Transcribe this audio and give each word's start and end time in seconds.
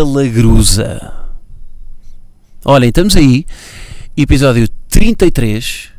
palagruza. 0.00 1.12
Olhem, 2.64 2.88
estamos 2.88 3.14
aí, 3.16 3.44
episódio 4.16 4.66
33. 4.88 5.90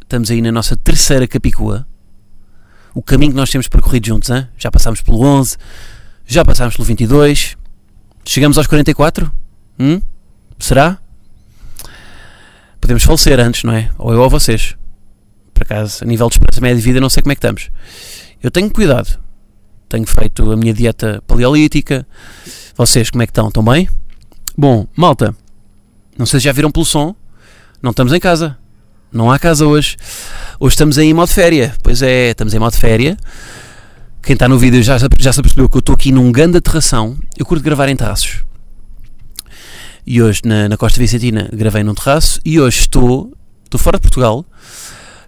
Estamos 0.00 0.30
aí 0.30 0.40
na 0.40 0.50
nossa 0.50 0.74
terceira 0.74 1.28
capicua. 1.28 1.86
O 2.94 3.02
caminho 3.02 3.32
que 3.32 3.36
nós 3.36 3.50
temos 3.50 3.68
percorrido 3.68 4.06
juntos, 4.06 4.30
hein? 4.30 4.48
já 4.56 4.70
passámos 4.70 5.02
pelo 5.02 5.20
11, 5.20 5.58
já 6.26 6.42
passámos 6.46 6.74
pelo 6.76 6.86
22. 6.86 7.58
Chegamos 8.24 8.56
aos 8.56 8.66
44? 8.66 9.30
Hum? 9.78 10.00
Será? 10.58 10.98
Podemos 12.80 13.02
falecer 13.02 13.38
antes, 13.38 13.64
não 13.64 13.74
é? 13.74 13.90
Ou 13.98 14.14
eu 14.14 14.20
ou 14.22 14.30
vocês. 14.30 14.78
Por 15.52 15.64
acaso, 15.64 16.04
a 16.04 16.06
nível 16.06 16.26
de 16.30 16.36
esperança 16.36 16.60
média 16.62 16.76
de 16.78 16.82
vida, 16.82 17.00
não 17.02 17.10
sei 17.10 17.22
como 17.22 17.32
é 17.32 17.34
que 17.34 17.40
estamos. 17.40 17.70
Eu 18.42 18.50
tenho 18.50 18.70
cuidado. 18.70 19.20
Tenho 19.90 20.06
feito 20.06 20.50
a 20.50 20.56
minha 20.56 20.72
dieta 20.72 21.22
paleolítica. 21.26 22.06
Vocês, 22.80 23.10
como 23.10 23.22
é 23.22 23.26
que 23.26 23.30
estão? 23.30 23.48
Estão 23.48 23.62
bem? 23.62 23.90
Bom, 24.56 24.86
malta, 24.96 25.36
não 26.16 26.24
sei 26.24 26.40
se 26.40 26.44
já 26.44 26.52
viram 26.52 26.70
pelo 26.70 26.86
som, 26.86 27.14
não 27.82 27.90
estamos 27.90 28.10
em 28.10 28.18
casa. 28.18 28.56
Não 29.12 29.30
há 29.30 29.38
casa 29.38 29.66
hoje. 29.66 29.98
Hoje 30.58 30.72
estamos 30.72 30.96
em 30.96 31.12
modo 31.12 31.28
férias. 31.28 31.74
Pois 31.82 32.00
é, 32.00 32.30
estamos 32.30 32.54
em 32.54 32.58
modo 32.58 32.74
férias. 32.74 33.18
Quem 34.22 34.32
está 34.32 34.48
no 34.48 34.58
vídeo 34.58 34.82
já, 34.82 34.96
já 34.96 35.30
se 35.30 35.40
apercebeu 35.40 35.68
que 35.68 35.76
eu 35.76 35.80
estou 35.80 35.94
aqui 35.94 36.10
num 36.10 36.32
grande 36.32 36.56
aterração. 36.56 37.18
Eu 37.36 37.44
curto 37.44 37.62
gravar 37.62 37.86
em 37.90 37.96
terraços. 37.96 38.42
E 40.06 40.22
hoje, 40.22 40.40
na, 40.46 40.66
na 40.66 40.78
Costa 40.78 40.98
Vicentina, 40.98 41.50
gravei 41.52 41.82
num 41.82 41.92
terraço. 41.92 42.40
E 42.46 42.58
hoje 42.58 42.80
estou, 42.80 43.30
estou 43.62 43.78
fora 43.78 43.98
de 43.98 44.02
Portugal. 44.04 44.42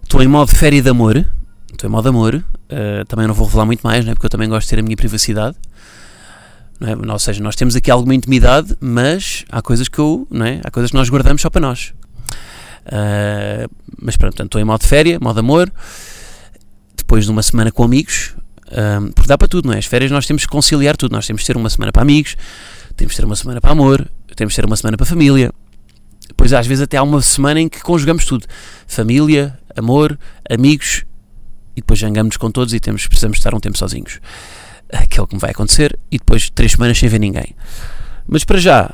Estou 0.01 0.23
em 0.23 0.27
modo 0.27 0.55
férias 0.55 0.85
de 0.85 0.89
amor. 0.89 1.23
Estou 1.71 1.87
em 1.87 1.91
modo 1.91 2.09
amor. 2.09 2.33
Uh, 2.33 3.05
também 3.07 3.27
não 3.27 3.35
vou 3.35 3.45
revelar 3.45 3.67
muito 3.67 3.81
mais, 3.81 4.03
né, 4.03 4.15
porque 4.15 4.25
eu 4.25 4.31
também 4.31 4.49
gosto 4.49 4.63
de 4.65 4.69
ter 4.71 4.79
a 4.79 4.83
minha 4.83 4.97
privacidade. 4.97 5.55
É? 6.83 7.11
Ou 7.11 7.19
seja, 7.19 7.41
nós 7.41 7.55
temos 7.55 7.75
aqui 7.75 7.89
alguma 7.89 8.13
intimidade, 8.13 8.75
mas 8.79 9.45
há 9.49 9.61
coisas 9.61 9.87
que 9.87 9.99
eu, 9.99 10.27
não 10.29 10.45
é? 10.45 10.59
há 10.63 10.69
coisas 10.69 10.91
que 10.91 10.97
nós 10.97 11.09
guardamos 11.09 11.41
só 11.41 11.49
para 11.49 11.61
nós. 11.61 11.93
Uh, 12.85 13.71
mas 14.01 14.17
pronto, 14.17 14.43
estou 14.43 14.59
em 14.59 14.65
modo 14.65 14.83
férias, 14.83 15.17
modo 15.21 15.39
amor, 15.39 15.71
depois 16.97 17.23
de 17.23 17.31
uma 17.31 17.41
semana 17.41 17.71
com 17.71 17.83
amigos, 17.83 18.35
uh, 18.67 19.11
porque 19.13 19.27
dá 19.27 19.37
para 19.37 19.47
tudo, 19.47 19.67
não 19.67 19.73
é? 19.73 19.77
As 19.77 19.85
férias 19.85 20.11
nós 20.11 20.25
temos 20.25 20.43
que 20.45 20.49
conciliar 20.49 20.97
tudo, 20.97 21.13
nós 21.13 21.25
temos 21.25 21.41
que 21.41 21.47
ter 21.47 21.55
uma 21.55 21.69
semana 21.69 21.93
para 21.93 22.01
amigos, 22.01 22.35
temos 22.97 23.13
que 23.13 23.17
ter 23.17 23.25
uma 23.25 23.35
semana 23.37 23.61
para 23.61 23.71
amor, 23.71 24.05
temos 24.35 24.53
que 24.53 24.61
ter 24.61 24.65
uma 24.65 24.75
semana 24.75 24.97
para 24.97 25.05
família. 25.05 25.51
Depois 26.27 26.51
às 26.51 26.67
vezes 26.67 26.83
até 26.83 26.97
há 26.97 27.03
uma 27.03 27.21
semana 27.21 27.61
em 27.61 27.69
que 27.69 27.81
conjugamos 27.81 28.25
tudo: 28.25 28.45
família, 28.85 29.57
amor, 29.77 30.19
amigos, 30.49 31.05
e 31.77 31.81
depois 31.81 31.97
jangamos 31.97 32.35
com 32.35 32.51
todos 32.51 32.73
e 32.73 32.79
temos, 32.81 33.07
precisamos 33.07 33.37
estar 33.37 33.55
um 33.55 33.59
tempo 33.61 33.77
sozinhos 33.77 34.19
que 35.07 35.19
é 35.19 35.23
o 35.23 35.27
que 35.27 35.35
me 35.35 35.41
vai 35.41 35.51
acontecer, 35.51 35.97
e 36.11 36.17
depois 36.17 36.49
três 36.49 36.73
semanas 36.73 36.97
sem 36.97 37.09
ver 37.09 37.19
ninguém. 37.19 37.55
Mas 38.27 38.43
para 38.43 38.59
já, 38.59 38.93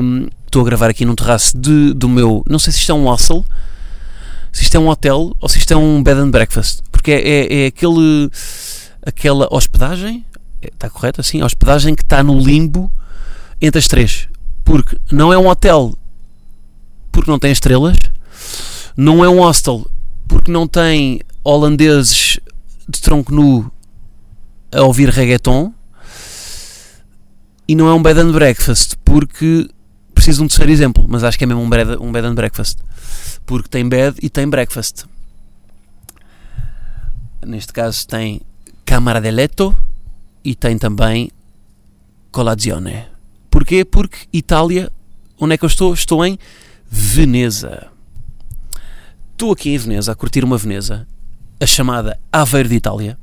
hum, 0.00 0.28
estou 0.46 0.62
a 0.62 0.64
gravar 0.64 0.90
aqui 0.90 1.04
num 1.04 1.14
terraço 1.14 1.56
de, 1.58 1.92
do 1.94 2.08
meu. 2.08 2.44
Não 2.48 2.58
sei 2.58 2.72
se 2.72 2.78
isto 2.80 2.92
é 2.92 2.94
um 2.94 3.04
hostel, 3.04 3.44
se 4.52 4.62
isto 4.62 4.74
é 4.76 4.78
um 4.78 4.88
hotel 4.88 5.34
ou 5.40 5.48
se 5.48 5.58
isto 5.58 5.72
é 5.72 5.76
um 5.76 6.02
bed 6.02 6.20
and 6.20 6.30
breakfast, 6.30 6.80
porque 6.92 7.10
é, 7.10 7.28
é, 7.28 7.62
é 7.64 7.66
aquele. 7.66 8.30
aquela 9.04 9.48
hospedagem, 9.50 10.24
está 10.62 10.88
correto 10.88 11.20
assim? 11.20 11.40
A 11.40 11.46
hospedagem 11.46 11.94
que 11.94 12.02
está 12.02 12.22
no 12.22 12.38
limbo 12.38 12.90
entre 13.60 13.78
as 13.78 13.88
três. 13.88 14.28
Porque 14.64 14.96
não 15.10 15.32
é 15.32 15.38
um 15.38 15.48
hotel 15.48 15.96
porque 17.10 17.30
não 17.30 17.38
tem 17.38 17.52
estrelas, 17.52 17.98
não 18.96 19.24
é 19.24 19.28
um 19.28 19.40
hostel 19.40 19.86
porque 20.26 20.50
não 20.50 20.66
tem 20.66 21.20
holandeses 21.44 22.40
de 22.88 23.00
tronco 23.00 23.34
nu 23.34 23.70
a 24.72 24.82
ouvir 24.82 25.08
reggaeton 25.08 25.72
e 27.68 27.74
não 27.74 27.88
é 27.88 27.94
um 27.94 28.02
bed 28.02 28.18
and 28.18 28.32
breakfast 28.32 28.96
porque 29.04 29.68
preciso 30.14 30.38
de 30.38 30.44
um 30.44 30.48
terceiro 30.48 30.72
exemplo, 30.72 31.04
mas 31.08 31.24
acho 31.24 31.38
que 31.38 31.44
é 31.44 31.46
mesmo 31.46 31.62
um 31.62 31.68
bed, 31.68 31.96
um 32.00 32.10
bed 32.10 32.26
and 32.26 32.34
breakfast 32.34 32.78
porque 33.44 33.68
tem 33.68 33.88
bed 33.88 34.16
e 34.22 34.30
tem 34.30 34.48
breakfast. 34.48 35.04
Neste 37.44 37.72
caso 37.72 38.06
tem 38.06 38.40
camara 38.84 39.20
de 39.20 39.30
letto 39.30 39.76
e 40.44 40.54
tem 40.54 40.78
também 40.78 41.30
colazione. 42.30 43.04
Porquê? 43.50 43.84
Porque 43.84 44.26
Itália, 44.32 44.90
onde 45.38 45.54
é 45.54 45.58
que 45.58 45.64
eu 45.64 45.68
estou? 45.68 45.92
Estou 45.92 46.24
em 46.24 46.38
Veneza. 46.88 47.88
Estou 49.32 49.52
aqui 49.52 49.70
em 49.70 49.78
Veneza 49.78 50.12
a 50.12 50.14
curtir 50.14 50.44
uma 50.44 50.56
Veneza, 50.56 51.06
a 51.60 51.66
chamada 51.66 52.18
Aveiro 52.32 52.68
de 52.68 52.76
Itália. 52.76 53.18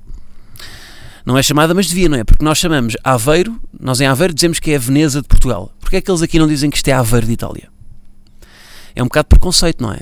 Não 1.29 1.37
é 1.37 1.43
chamada, 1.43 1.75
mas 1.75 1.85
devia, 1.85 2.09
não 2.09 2.17
é? 2.17 2.23
Porque 2.23 2.43
nós 2.43 2.57
chamamos 2.57 2.97
Aveiro, 3.03 3.61
nós 3.79 4.01
em 4.01 4.07
Aveiro 4.07 4.33
dizemos 4.33 4.59
que 4.59 4.71
é 4.71 4.77
a 4.77 4.79
Veneza 4.79 5.21
de 5.21 5.27
Portugal. 5.27 5.71
Porquê 5.79 5.97
é 5.97 6.01
que 6.01 6.09
eles 6.09 6.23
aqui 6.23 6.39
não 6.39 6.47
dizem 6.47 6.71
que 6.71 6.77
isto 6.77 6.87
é 6.87 6.91
Aveiro 6.91 7.27
de 7.27 7.33
Itália? 7.33 7.69
É 8.95 9.03
um 9.03 9.05
bocado 9.05 9.27
preconceito, 9.27 9.79
não 9.79 9.93
é? 9.93 9.99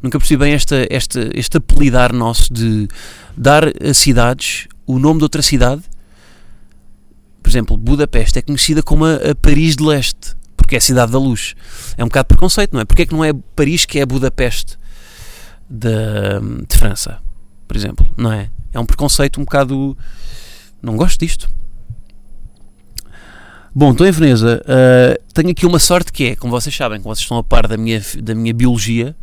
Nunca 0.00 0.16
percebi 0.16 0.44
bem 0.44 0.52
esta, 0.52 0.86
esta, 0.88 1.28
este 1.34 1.56
apelidar 1.56 2.12
nosso 2.12 2.54
de 2.54 2.86
dar 3.36 3.64
a 3.66 3.92
cidades 3.92 4.68
o 4.86 4.96
nome 5.00 5.18
de 5.18 5.24
outra 5.24 5.42
cidade. 5.42 5.82
Por 7.42 7.50
exemplo, 7.50 7.76
Budapeste 7.76 8.38
é 8.38 8.42
conhecida 8.42 8.84
como 8.84 9.04
a, 9.04 9.16
a 9.16 9.34
Paris 9.34 9.74
de 9.74 9.82
Leste, 9.82 10.36
porque 10.56 10.76
é 10.76 10.78
a 10.78 10.80
cidade 10.80 11.10
da 11.10 11.18
luz. 11.18 11.56
É 11.96 12.04
um 12.04 12.06
bocado 12.06 12.28
preconceito, 12.28 12.74
não 12.74 12.80
é? 12.80 12.84
Porquê 12.84 13.02
é 13.02 13.06
que 13.06 13.12
não 13.12 13.24
é 13.24 13.32
Paris 13.56 13.86
que 13.86 13.98
é 13.98 14.06
Budapeste 14.06 14.78
de, 15.68 15.90
de 16.68 16.78
França, 16.78 17.18
por 17.66 17.76
exemplo, 17.76 18.08
não 18.16 18.30
é? 18.30 18.50
É 18.72 18.78
um 18.78 18.86
preconceito 18.86 19.40
um 19.40 19.44
bocado. 19.44 19.96
Não 20.82 20.96
gosto 20.96 21.20
disto. 21.20 21.50
Bom, 23.72 23.92
estou 23.92 24.06
em 24.06 24.10
Veneza. 24.10 24.62
Uh, 24.64 25.32
tenho 25.32 25.50
aqui 25.50 25.64
uma 25.64 25.78
sorte 25.78 26.12
que 26.12 26.24
é, 26.24 26.36
como 26.36 26.50
vocês 26.50 26.74
sabem, 26.74 27.00
como 27.00 27.14
vocês 27.14 27.22
estão 27.22 27.38
a 27.38 27.44
par 27.44 27.68
da 27.68 27.76
minha, 27.76 28.02
da 28.20 28.34
minha 28.34 28.52
biologia, 28.52 29.14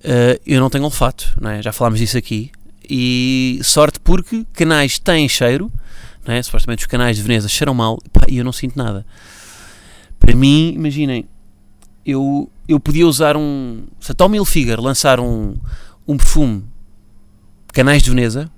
uh, 0.00 0.40
eu 0.44 0.60
não 0.60 0.68
tenho 0.68 0.84
olfato, 0.84 1.32
não 1.40 1.50
é? 1.50 1.62
já 1.62 1.72
falámos 1.72 2.00
disso 2.00 2.18
aqui. 2.18 2.50
E 2.88 3.60
sorte 3.62 4.00
porque 4.00 4.44
canais 4.52 4.98
têm 4.98 5.28
cheiro, 5.28 5.70
não 6.26 6.34
é? 6.34 6.42
supostamente 6.42 6.82
os 6.82 6.86
canais 6.86 7.16
de 7.16 7.22
Veneza 7.22 7.48
cheiram 7.48 7.74
mal 7.74 7.98
e 8.28 8.38
eu 8.38 8.44
não 8.44 8.52
sinto 8.52 8.76
nada. 8.76 9.06
Para 10.18 10.34
mim, 10.34 10.72
imaginem, 10.74 11.24
eu, 12.04 12.50
eu 12.66 12.80
podia 12.80 13.06
usar 13.06 13.36
um. 13.36 13.84
Se 14.00 14.12
a 14.12 14.14
Tommy 14.14 14.36
Hilfiger 14.36 14.80
lançar 14.80 15.20
um, 15.20 15.54
um 16.08 16.16
perfume 16.16 16.64
Canais 17.74 18.04
de 18.04 18.10
Veneza. 18.10 18.48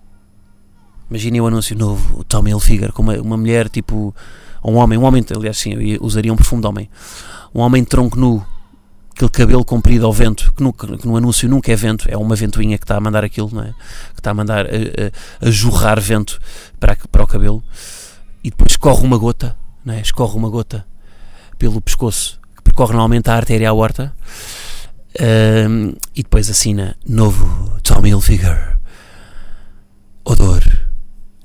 Imaginem 1.08 1.40
o 1.40 1.46
anúncio 1.46 1.74
novo, 1.74 2.20
o 2.20 2.24
Tommy 2.24 2.50
Hilfiger, 2.50 2.92
com 2.92 3.00
uma, 3.00 3.14
uma 3.14 3.36
mulher 3.38 3.66
tipo. 3.70 4.14
Um 4.62 4.74
homem, 4.74 4.98
um 4.98 5.04
homem, 5.04 5.24
aliás, 5.34 5.56
sim, 5.56 5.72
eu 5.72 6.02
usaria 6.02 6.30
um 6.30 6.36
perfume 6.36 6.60
de 6.60 6.68
homem. 6.68 6.90
Um 7.54 7.60
homem 7.60 7.82
de 7.82 7.88
tronco 7.88 8.18
nu, 8.18 8.44
aquele 9.14 9.30
cabelo 9.30 9.64
comprido 9.64 10.04
ao 10.04 10.12
vento, 10.12 10.52
que 10.52 10.62
no, 10.62 10.72
que 10.72 11.06
no 11.06 11.16
anúncio 11.16 11.48
nunca 11.48 11.72
é 11.72 11.76
vento, 11.76 12.06
é 12.10 12.16
uma 12.16 12.34
ventoinha 12.34 12.76
que 12.76 12.84
está 12.84 12.96
a 12.96 13.00
mandar 13.00 13.24
aquilo, 13.24 13.48
não 13.52 13.62
é? 13.62 13.72
Que 14.12 14.20
está 14.20 14.32
a 14.32 14.34
mandar 14.34 14.66
a, 14.66 14.68
a, 14.68 15.48
a 15.48 15.50
jorrar 15.50 15.98
vento 15.98 16.38
para, 16.78 16.96
para 17.10 17.22
o 17.22 17.26
cabelo. 17.26 17.62
E 18.44 18.50
depois 18.50 18.72
escorre 18.72 19.02
uma 19.02 19.16
gota, 19.16 19.56
não 19.82 19.94
é? 19.94 20.00
Escorre 20.00 20.36
uma 20.36 20.50
gota 20.50 20.84
pelo 21.56 21.80
pescoço, 21.80 22.38
que 22.56 22.62
percorre 22.64 22.92
normalmente 22.92 23.30
a 23.30 23.34
artéria 23.34 23.70
aorta. 23.70 24.14
Um, 25.18 25.94
e 26.14 26.22
depois 26.22 26.50
assina 26.50 26.96
novo 27.06 27.80
Tommy 27.82 28.10
Hilfiger 28.10 28.76
odor, 30.26 30.60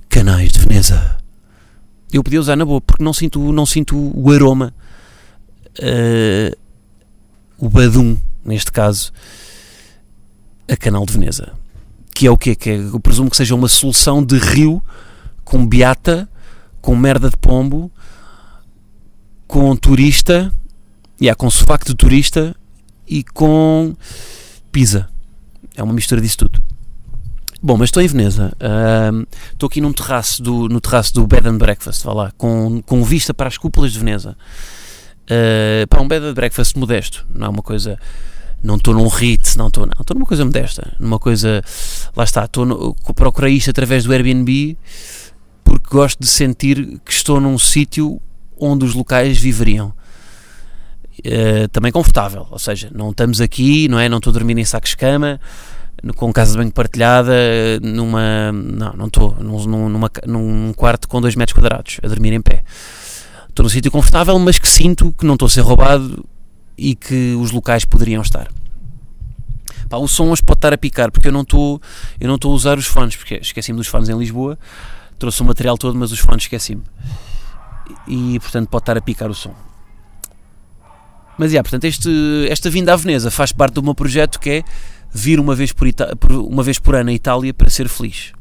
canais 0.10 0.52
de 0.52 0.60
Veneza. 0.60 1.18
Eu 2.12 2.24
podia 2.24 2.40
usar 2.40 2.56
na 2.56 2.66
boa, 2.66 2.82
porque 2.82 3.04
não 3.04 3.14
sinto, 3.14 3.54
não 3.54 3.66
sinto 3.66 3.96
o 3.96 4.32
aroma, 4.32 4.74
uh, 5.80 6.58
o 7.60 7.70
badum, 7.70 8.18
neste 8.44 8.72
caso, 8.72 9.14
a 10.68 10.76
canal 10.76 11.06
de 11.06 11.14
Veneza. 11.14 11.54
Que 12.14 12.26
é 12.26 12.32
o 12.32 12.38
quê? 12.38 12.56
Que 12.56 12.72
é, 12.72 12.78
eu 12.78 13.00
presumo 13.00 13.30
que 13.30 13.38
seja 13.38 13.54
uma 13.54 13.68
solução 13.70 14.24
de 14.24 14.38
rio 14.38 14.84
com 15.46 15.66
beata, 15.66 16.28
com 16.82 16.96
merda 16.96 17.30
de 17.30 17.38
pombo, 17.38 17.92
com 19.48 19.76
turista, 19.76 20.52
yeah, 21.22 21.36
com 21.36 21.50
sovaco 21.52 21.86
de 21.86 21.94
turista 21.94 22.56
e 23.08 23.24
com 23.24 23.96
pizza. 24.72 25.08
É 25.76 25.84
uma 25.84 25.94
mistura 25.94 26.20
disso 26.20 26.40
tudo. 26.40 26.51
Bom, 27.64 27.78
mas 27.78 27.90
estou 27.90 28.02
em 28.02 28.08
Veneza. 28.08 28.52
Ahm, 28.60 29.26
Estou 29.54 29.68
aqui 29.68 29.80
num 29.80 29.94
terraço 29.94 30.42
do, 30.42 30.68
no 30.68 30.82
terraço 30.82 31.14
do 31.14 31.28
Bed 31.28 31.48
and 31.48 31.58
Breakfast, 31.58 32.04
vá 32.04 32.14
lá, 32.14 32.32
com, 32.38 32.82
com 32.82 33.04
vista 33.04 33.34
para 33.34 33.48
as 33.48 33.58
cúpulas 33.58 33.94
de 33.94 34.00
Veneza. 34.00 34.36
Ah, 35.30 35.86
pá, 35.88 36.02
um 36.02 36.08
Bed 36.08 36.26
and 36.26 36.34
Breakfast 36.34 36.76
modesto, 36.76 37.26
não 37.34 37.48
é 37.48 37.50
uma 37.50 37.62
coisa. 37.62 38.00
Não 38.64 38.76
estou 38.76 38.94
num 38.94 39.08
Ritz, 39.08 39.56
não 39.56 39.68
estou, 39.68 39.86
não. 39.86 39.94
Estou 40.00 40.16
numa 40.16 40.26
coisa 40.26 40.46
modesta, 40.46 40.94
numa 41.00 41.18
coisa. 41.18 41.64
Lá 42.16 42.24
está, 42.24 42.46
estou 42.46 42.66
no, 42.66 42.96
procurei 43.16 43.56
isto 43.56 43.70
através 43.70 44.04
do 44.04 44.12
Airbnb 44.12 44.78
porque 45.64 45.88
gosto 45.90 46.20
de 46.20 46.28
sentir 46.28 47.00
que 47.06 47.12
estou 47.12 47.40
num 47.40 47.58
sítio 47.58 48.22
onde 48.60 48.86
os 48.86 48.94
locais 48.94 49.38
viveriam. 49.38 49.94
Eh, 51.24 51.68
também 51.68 51.92
confortável, 51.92 52.48
ou 52.50 52.60
seja, 52.60 52.90
não 52.94 53.12
estamos 53.12 53.42
aqui, 53.42 53.88
não 53.88 54.00
é? 54.00 54.10
Não 54.10 54.18
estou 54.18 54.32
a 54.32 54.34
dormir 54.34 54.58
em 54.58 54.66
sacos 54.66 54.92
de 54.92 54.98
cama, 54.98 55.40
com 56.16 56.34
casa 56.34 56.52
de 56.52 56.58
banho 56.58 56.72
partilhada, 56.72 57.34
eh, 57.34 57.80
numa. 57.82 58.52
Não, 58.52 58.94
não 58.94 59.06
estou. 59.08 59.36
Num, 59.40 59.90
num 59.90 60.74
quarto 60.74 61.08
com 61.08 61.22
2 61.22 61.36
metros 61.36 61.54
quadrados, 61.54 62.00
a 62.04 62.08
dormir 62.08 62.34
em 62.34 62.42
pé. 62.42 62.64
Estou 63.48 63.64
num 63.64 63.70
sítio 63.70 63.92
confortável, 63.92 64.38
mas 64.40 64.58
que 64.58 64.68
sinto 64.68 65.14
que 65.14 65.26
não 65.26 65.34
estou 65.34 65.46
a 65.46 65.50
ser 65.50 65.62
roubado 65.62 66.26
e 66.78 66.96
que 66.96 67.36
os 67.36 67.52
locais 67.52 67.86
poderiam 67.86 68.22
estar. 68.22 68.48
Pá, 69.90 69.98
o 69.98 70.08
som 70.08 70.30
hoje 70.30 70.42
pode 70.42 70.58
estar 70.58 70.74
a 70.74 70.78
picar, 70.78 71.12
porque 71.12 71.28
eu 71.28 71.32
não 71.32 71.42
estou 71.42 71.82
eu 72.20 72.28
não 72.28 72.36
estou 72.36 72.52
a 72.52 72.56
usar 72.56 72.78
os 72.78 72.86
fones, 72.86 73.16
porque 73.16 73.36
esqueci-me 73.36 73.78
dos 73.78 73.88
fones 73.88 74.08
em 74.08 74.18
Lisboa, 74.18 74.58
trouxe 75.20 75.42
o 75.42 75.46
material 75.46 75.78
todo, 75.78 75.98
mas 75.98 76.12
os 76.12 76.20
fones 76.20 76.44
esqueci-me. 76.44 76.84
E, 78.08 78.40
portanto, 78.40 78.70
pode 78.70 78.84
estar 78.84 78.98
a 78.98 79.02
picar 79.02 79.30
o 79.30 79.36
som. 79.36 79.54
Mas, 81.38 81.52
yeah, 81.52 81.64
portanto, 81.64 81.86
este, 81.86 82.10
esta 82.50 82.70
vinda 82.70 82.94
à 82.94 82.96
Veneza 82.96 83.30
faz 83.30 83.52
parte 83.52 83.74
do 83.74 83.84
meu 83.84 83.94
projeto 83.94 84.40
que 84.40 84.50
é 84.50 84.64
vir 85.14 85.40
uma 85.40 85.56
vez 85.56 85.72
por, 85.72 85.88
Ita- 85.88 86.18
uma 86.32 86.64
vez 86.64 86.80
por 86.80 86.96
ano 86.96 87.10
à 87.10 87.14
Itália 87.14 87.54
para 87.54 87.70
ser 87.70 87.88
feliz. 87.88 88.32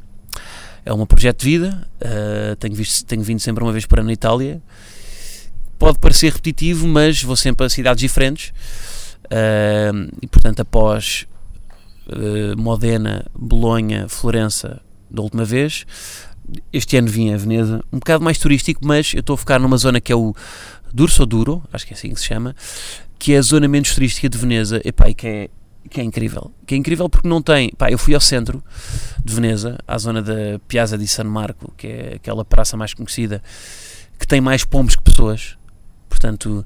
É 0.84 0.92
um 0.92 1.04
projeto 1.04 1.40
de 1.40 1.50
vida, 1.50 1.88
uh, 2.00 2.56
tenho, 2.56 2.74
visto, 2.74 3.04
tenho 3.04 3.22
vindo 3.22 3.40
sempre 3.40 3.62
uma 3.62 3.72
vez 3.72 3.84
por 3.84 4.00
ano 4.00 4.10
à 4.10 4.12
Itália. 4.12 4.62
Pode 5.78 5.98
parecer 5.98 6.28
repetitivo, 6.32 6.86
mas 6.86 7.22
vou 7.22 7.36
sempre 7.36 7.66
a 7.66 7.68
cidades 7.68 8.00
diferentes. 8.00 8.52
Uh, 9.26 10.10
e, 10.22 10.26
portanto, 10.26 10.60
após 10.60 11.26
uh, 12.08 12.60
Modena, 12.60 13.26
Bolonha, 13.34 14.08
Florença, 14.08 14.80
da 15.10 15.22
última 15.22 15.44
vez, 15.44 15.84
este 16.72 16.96
ano 16.96 17.08
vim 17.08 17.32
a 17.32 17.36
Veneza, 17.36 17.82
um 17.92 17.98
bocado 17.98 18.24
mais 18.24 18.38
turístico, 18.38 18.80
mas 18.84 19.12
eu 19.12 19.20
estou 19.20 19.34
a 19.34 19.36
focar 19.36 19.60
numa 19.60 19.76
zona 19.76 20.00
que 20.00 20.12
é 20.12 20.16
o 20.16 20.34
Durso 20.92 21.26
Duro, 21.26 21.62
acho 21.72 21.86
que 21.86 21.92
é 21.92 21.96
assim 21.96 22.10
que 22.12 22.20
se 22.20 22.26
chama, 22.26 22.54
que 23.18 23.34
é 23.34 23.38
a 23.38 23.42
zona 23.42 23.68
menos 23.68 23.94
turística 23.94 24.28
de 24.28 24.38
Veneza, 24.38 24.80
epá, 24.84 25.08
e 25.08 25.14
que 25.14 25.26
é, 25.26 25.50
que 25.88 26.00
é 26.00 26.04
incrível. 26.04 26.52
Que 26.66 26.74
é 26.74 26.78
incrível 26.78 27.08
porque 27.08 27.28
não 27.28 27.40
tem. 27.40 27.70
Pá, 27.70 27.90
eu 27.90 27.98
fui 27.98 28.14
ao 28.14 28.20
centro 28.20 28.62
de 29.24 29.34
Veneza, 29.34 29.78
à 29.86 29.96
zona 29.98 30.20
da 30.22 30.58
Piazza 30.68 30.98
di 30.98 31.06
San 31.08 31.24
Marco, 31.24 31.72
que 31.76 31.86
é 31.86 32.12
aquela 32.16 32.44
praça 32.44 32.76
mais 32.76 32.92
conhecida, 32.94 33.42
que 34.18 34.26
tem 34.26 34.40
mais 34.40 34.64
pombos 34.64 34.96
que 34.96 35.02
pessoas. 35.02 35.56
Portanto, 36.08 36.64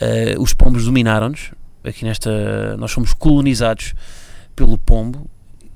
eh, 0.00 0.34
os 0.38 0.54
pombos 0.54 0.84
dominaram-nos. 0.84 1.52
Aqui 1.84 2.04
nesta. 2.04 2.76
Nós 2.76 2.92
fomos 2.92 3.12
colonizados 3.12 3.94
pelo 4.56 4.78
pombo. 4.78 5.28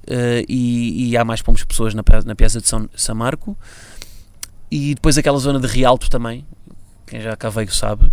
eh, 0.07 0.45
e, 0.49 1.11
e 1.11 1.17
há 1.17 1.25
mais 1.25 1.43
pombos 1.43 1.63
que 1.63 1.69
pessoas 1.69 1.95
na, 1.95 2.03
na 2.25 2.35
Piazza 2.35 2.61
de 2.61 2.69
São, 2.69 2.89
San 2.97 3.15
Marco. 3.15 3.57
E 4.71 4.95
depois 4.95 5.19
aquela 5.19 5.39
zona 5.39 5.61
de 5.61 5.67
Rialto 5.67 6.09
também, 6.11 6.47
quem 7.07 7.21
já 7.21 7.37
cá 7.37 7.49
veio 7.51 7.73
sabe. 7.73 8.11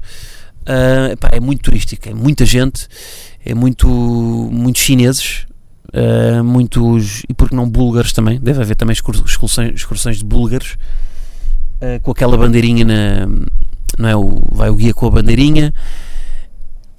Ah, 0.65 1.11
epá, 1.11 1.29
é 1.31 1.39
muito 1.39 1.61
turística, 1.61 2.09
é 2.09 2.13
muita 2.13 2.43
gente, 2.43 2.87
é 3.45 3.53
muito, 3.53 3.87
muitos 3.87 4.81
chineses, 4.81 5.45
ah, 5.93 6.43
muitos, 6.43 7.23
e 7.29 7.33
porque 7.33 7.55
não 7.55 7.69
búlgaros 7.69 8.11
também, 8.11 8.39
deve 8.39 8.61
haver 8.61 8.75
também 8.75 8.93
excur- 8.93 9.23
excursões, 9.25 9.75
excursões 9.75 10.17
de 10.17 10.25
búlgaros, 10.25 10.77
ah, 11.81 11.99
com 12.01 12.11
aquela 12.11 12.35
bandeirinha 12.37 12.83
na, 12.83 13.27
não 13.97 14.09
é, 14.09 14.15
o, 14.15 14.41
vai 14.51 14.69
o 14.69 14.75
guia 14.75 14.93
com 14.93 15.05
a 15.07 15.11
bandeirinha, 15.11 15.73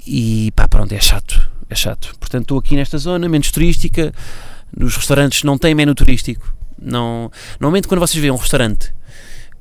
e 0.07 0.53
pá, 0.53 0.69
pronto, 0.69 0.93
é 0.93 1.01
chato, 1.01 1.51
é 1.69 1.75
chato. 1.75 2.15
Portanto, 2.21 2.43
estou 2.43 2.59
aqui 2.59 2.77
nesta 2.77 2.97
zona, 2.97 3.29
menos 3.29 3.51
turística, 3.51 4.15
nos 4.77 4.97
restaurantes 4.97 5.43
não 5.43 5.59
tem 5.59 5.75
menu 5.75 5.95
turístico, 5.95 6.55
não, 6.81 7.31
normalmente 7.59 7.89
quando 7.89 8.01
vocês 8.01 8.21
veem 8.21 8.33
um 8.33 8.37
restaurante 8.37 8.95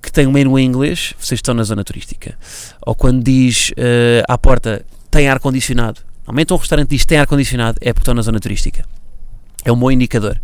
que 0.01 0.11
tem 0.11 0.27
um 0.27 0.31
menu 0.31 0.59
em 0.59 0.65
inglês, 0.67 1.15
vocês 1.19 1.39
estão 1.39 1.55
na 1.55 1.63
zona 1.63 1.83
turística. 1.83 2.37
Ou 2.85 2.93
quando 2.93 3.23
diz 3.23 3.71
eh, 3.75 4.23
à 4.29 4.37
porta 4.37 4.85
tem 5.09 5.27
ar-condicionado, 5.27 6.01
normalmente 6.25 6.53
um 6.53 6.57
restaurante 6.57 6.89
diz 6.89 7.05
tem 7.05 7.17
ar-condicionado, 7.17 7.77
é 7.81 7.93
porque 7.93 8.01
estão 8.01 8.13
na 8.13 8.21
zona 8.21 8.39
turística. 8.39 8.85
É 9.63 9.71
um 9.71 9.77
bom 9.77 9.91
indicador. 9.91 10.39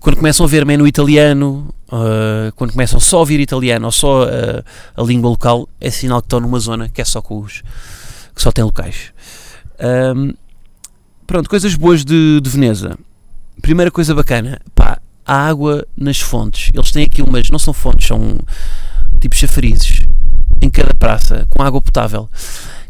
Quando 0.00 0.16
começam 0.16 0.44
a 0.44 0.48
ver 0.48 0.66
menu 0.66 0.86
italiano, 0.86 1.74
eh, 1.90 2.52
quando 2.56 2.72
começam 2.72 3.00
só 3.00 3.16
a 3.16 3.20
ouvir 3.20 3.40
italiano 3.40 3.86
ou 3.86 3.92
só 3.92 4.24
eh, 4.24 4.62
a 4.96 5.02
língua 5.02 5.30
local, 5.30 5.68
é 5.80 5.90
sinal 5.90 6.20
que 6.20 6.26
estão 6.26 6.40
numa 6.40 6.58
zona 6.58 6.88
que 6.88 7.00
é 7.00 7.04
só 7.04 7.22
com 7.22 7.40
os 7.40 7.62
que 8.34 8.42
só 8.42 8.52
tem 8.52 8.64
locais. 8.64 9.12
Ahm, 9.78 10.32
pronto, 11.26 11.48
coisas 11.48 11.74
boas 11.74 12.04
de, 12.04 12.40
de 12.40 12.50
Veneza. 12.50 12.98
Primeira 13.62 13.90
coisa 13.90 14.14
bacana, 14.14 14.60
pá, 14.74 15.00
a 15.24 15.46
água 15.46 15.86
nas 15.96 16.20
fontes. 16.20 16.70
Eles 16.74 16.90
têm 16.90 17.04
aqui 17.04 17.22
umas, 17.22 17.48
não 17.48 17.58
são 17.58 17.72
fontes, 17.72 18.08
são 18.08 18.38
tipo 19.20 19.34
chafarizes 19.36 20.02
em 20.60 20.68
cada 20.68 20.92
praça 20.94 21.46
com 21.48 21.62
água 21.62 21.80
potável. 21.80 22.28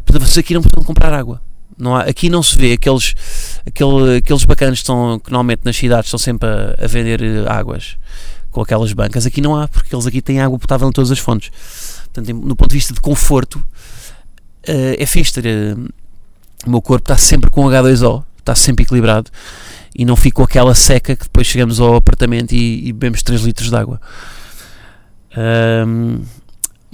Portanto, 0.03 0.27
vocês 0.27 0.39
aqui 0.39 0.53
não 0.53 0.61
precisam 0.61 0.83
comprar 0.83 1.13
água. 1.13 1.41
Não 1.77 1.95
há, 1.95 2.01
aqui 2.01 2.29
não 2.29 2.41
se 2.41 2.57
vê 2.57 2.73
aqueles, 2.73 3.13
aquele, 3.65 4.17
aqueles 4.17 4.43
bacanas 4.45 4.79
que, 4.79 4.83
estão, 4.83 5.19
que 5.19 5.29
normalmente 5.29 5.61
nas 5.65 5.75
cidades 5.75 6.07
estão 6.07 6.17
sempre 6.17 6.47
a, 6.47 6.75
a 6.83 6.87
vender 6.87 7.21
eh, 7.21 7.45
águas 7.47 7.97
com 8.49 8.61
aquelas 8.61 8.93
bancas. 8.93 9.25
Aqui 9.25 9.41
não 9.41 9.55
há, 9.55 9.67
porque 9.67 9.93
eles 9.93 10.07
aqui 10.07 10.21
têm 10.21 10.39
água 10.39 10.57
potável 10.57 10.87
em 10.87 10.91
todas 10.91 11.11
as 11.11 11.19
fontes. 11.19 11.51
Portanto, 12.13 12.33
no 12.33 12.55
ponto 12.55 12.69
de 12.69 12.75
vista 12.75 12.93
de 12.93 13.01
conforto, 13.01 13.63
eh, 14.63 14.95
é 14.97 15.05
fixe 15.05 15.33
ter. 15.33 15.45
eh, 15.45 15.75
o 16.65 16.69
meu 16.69 16.81
corpo 16.81 17.03
está 17.03 17.17
sempre 17.17 17.51
com 17.51 17.65
H2O, 17.65 18.23
está 18.39 18.55
sempre 18.55 18.83
equilibrado 18.83 19.29
e 19.95 20.03
não 20.03 20.15
fico 20.15 20.41
aquela 20.41 20.73
seca 20.73 21.15
que 21.15 21.23
depois 21.23 21.45
chegamos 21.45 21.79
ao 21.79 21.95
apartamento 21.95 22.53
e, 22.53 22.87
e 22.87 22.93
bebemos 22.93 23.21
3 23.21 23.41
litros 23.41 23.69
de 23.69 23.75
água. 23.75 24.01
Ahm, 25.35 26.21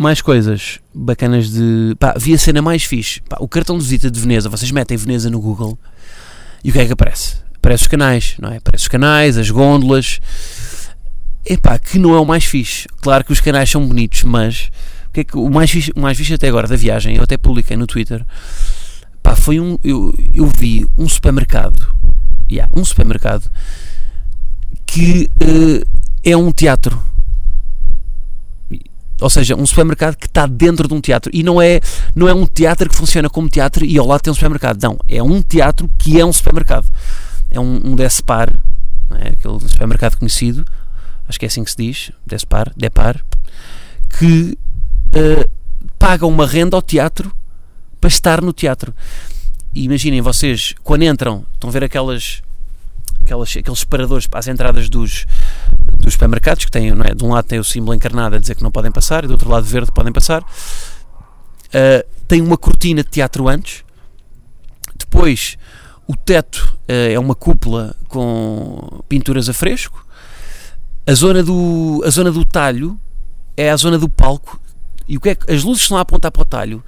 mais 0.02 0.22
coisas 0.22 0.80
bacanas 0.94 1.50
de. 1.50 1.96
Pá, 2.00 2.14
vi 2.18 2.34
a 2.34 2.38
cena 2.38 2.62
mais 2.62 2.84
fixe. 2.84 3.22
Pá, 3.22 3.38
o 3.40 3.48
cartão 3.48 3.78
de 3.78 3.84
visita 3.84 4.10
de 4.10 4.20
Veneza, 4.20 4.50
vocês 4.50 4.72
metem 4.72 4.98
Veneza 4.98 5.30
no 5.30 5.40
Google 5.40 5.78
e 6.64 6.70
o 6.70 6.74
que 6.74 6.80
é 6.80 6.86
que 6.86 6.94
aparece? 6.94 7.38
Aparece 7.56 7.84
os 7.84 7.88
canais, 7.88 8.36
não 8.40 8.52
é? 8.52 8.58
Aparece 8.58 8.84
os 8.84 8.88
canais, 8.88 9.38
as 9.38 9.50
gôndolas. 9.50 10.20
Epá, 11.46 11.78
que 11.80 11.98
não 11.98 12.14
é 12.14 12.20
o 12.20 12.26
mais 12.26 12.44
fixe. 12.44 12.88
Claro 13.02 13.24
que 13.24 13.32
os 13.32 13.40
canais 13.40 13.70
são 13.70 13.88
bonitos, 13.88 14.24
mas 14.24 14.70
o, 15.10 15.12
que 15.14 15.20
é 15.22 15.24
que, 15.24 15.38
o, 15.38 15.50
mais 15.50 15.70
fixe, 15.70 15.92
o 15.96 16.02
mais 16.02 16.18
fixe 16.18 16.34
até 16.34 16.48
agora 16.48 16.68
da 16.68 16.76
viagem, 16.76 17.16
eu 17.16 17.24
até 17.24 17.38
publiquei 17.38 17.78
no 17.78 17.88
Twitter, 17.88 18.26
pá, 19.24 19.36
foi 19.36 19.60
um. 19.60 19.78
Eu, 19.84 20.14
eu 20.34 20.52
vi 20.58 20.86
um 20.98 21.08
supermercado, 21.08 21.88
yeah, 22.52 22.72
um 22.76 22.84
supermercado 22.84 23.50
que 24.86 25.30
eh, 25.40 25.84
é 26.24 26.38
um 26.38 26.52
teatro. 26.52 27.02
Ou 29.22 29.30
seja, 29.30 29.56
um 29.56 29.66
supermercado 29.66 30.18
que 30.18 30.26
está 30.26 30.46
dentro 30.48 30.88
de 30.88 30.94
um 30.94 31.00
teatro. 31.00 31.32
E 31.34 31.44
não 31.44 31.62
é, 31.62 31.80
não 32.16 32.28
é 32.28 32.34
um 32.34 32.46
teatro 32.46 32.90
que 32.90 32.96
funciona 32.96 33.30
como 33.30 33.48
teatro 33.48 33.86
e 33.86 33.98
ao 33.98 34.08
lado 34.08 34.22
tem 34.22 34.32
um 34.32 34.34
supermercado. 34.34 34.82
Não, 34.82 35.00
é 35.08 35.22
um 35.22 35.42
teatro 35.42 35.90
que 35.98 36.20
é 36.20 36.26
um 36.26 36.34
supermercado. 36.34 36.88
É 37.52 37.60
um, 37.60 37.82
um 37.86 37.96
Despar, 37.96 38.50
é? 39.12 39.30
aquele 39.30 39.60
supermercado 39.70 40.18
conhecido, 40.18 40.66
acho 41.28 41.40
que 41.40 41.46
é 41.46 41.48
assim 41.48 41.64
que 41.64 41.72
se 41.72 41.78
diz, 41.78 42.12
Despar, 42.26 42.72
Depar, 42.76 43.24
que 44.18 44.58
eh, 45.14 45.48
paga 46.00 46.26
uma 46.26 46.48
renda 46.48 46.76
ao 46.76 46.82
teatro 46.82 47.32
para 48.00 48.08
estar 48.08 48.42
no 48.42 48.52
teatro. 48.52 48.94
E 49.74 49.84
imaginem 49.84 50.22
vocês, 50.22 50.74
quando 50.84 51.04
entram, 51.04 51.46
estão 51.54 51.70
a 51.70 51.74
ver 51.74 51.84
aquelas, 51.84 52.42
aquelas, 53.32 53.56
aqueles 53.56 53.80
separadores 53.80 54.28
para 54.28 54.40
as 54.40 54.48
entradas 54.48 54.90
dos, 54.90 55.26
dos 55.98 56.14
supermercados, 56.14 56.66
que 56.66 56.72
têm, 56.72 56.92
não 56.92 57.06
é? 57.06 57.14
de 57.14 57.24
um 57.24 57.30
lado 57.30 57.46
tem 57.46 57.60
o 57.60 57.64
símbolo 57.64 57.94
encarnado 57.94 58.36
a 58.36 58.40
dizer 58.40 58.56
que 58.56 58.64
não 58.64 58.72
podem 58.72 58.92
passar, 58.92 59.24
e 59.24 59.28
do 59.28 59.34
outro 59.34 59.50
lado 59.50 59.66
verde 59.66 59.92
podem 59.92 60.12
passar. 60.12 60.42
Uh, 60.42 62.06
tem 62.28 62.42
uma 62.42 62.58
cortina 62.58 63.04
de 63.04 63.10
teatro 63.10 63.48
antes, 63.48 63.84
depois 64.96 65.58
o 66.06 66.16
teto 66.16 66.78
uh, 66.90 67.12
é 67.12 67.18
uma 67.18 67.36
cúpula 67.36 67.96
com 68.10 69.02
pinturas 69.08 69.48
a 69.48 69.54
fresco, 69.54 70.06
a 71.08 71.14
zona 71.14 71.42
do, 71.42 72.04
a 72.06 72.10
zona 72.10 72.32
do 72.32 72.44
talho 72.44 73.00
é 73.56 73.72
a 73.72 73.78
zona 73.78 73.98
do 73.98 74.10
palco, 74.10 74.60
e 75.08 75.18
o 75.18 75.22
que 75.22 75.30
é 75.30 75.36
que, 75.36 75.52
as 75.52 75.64
luzes 75.64 75.84
estão 75.84 75.98
a 75.98 76.02
apontar 76.02 76.32
para 76.32 76.42
o 76.42 76.46
talho 76.46 76.84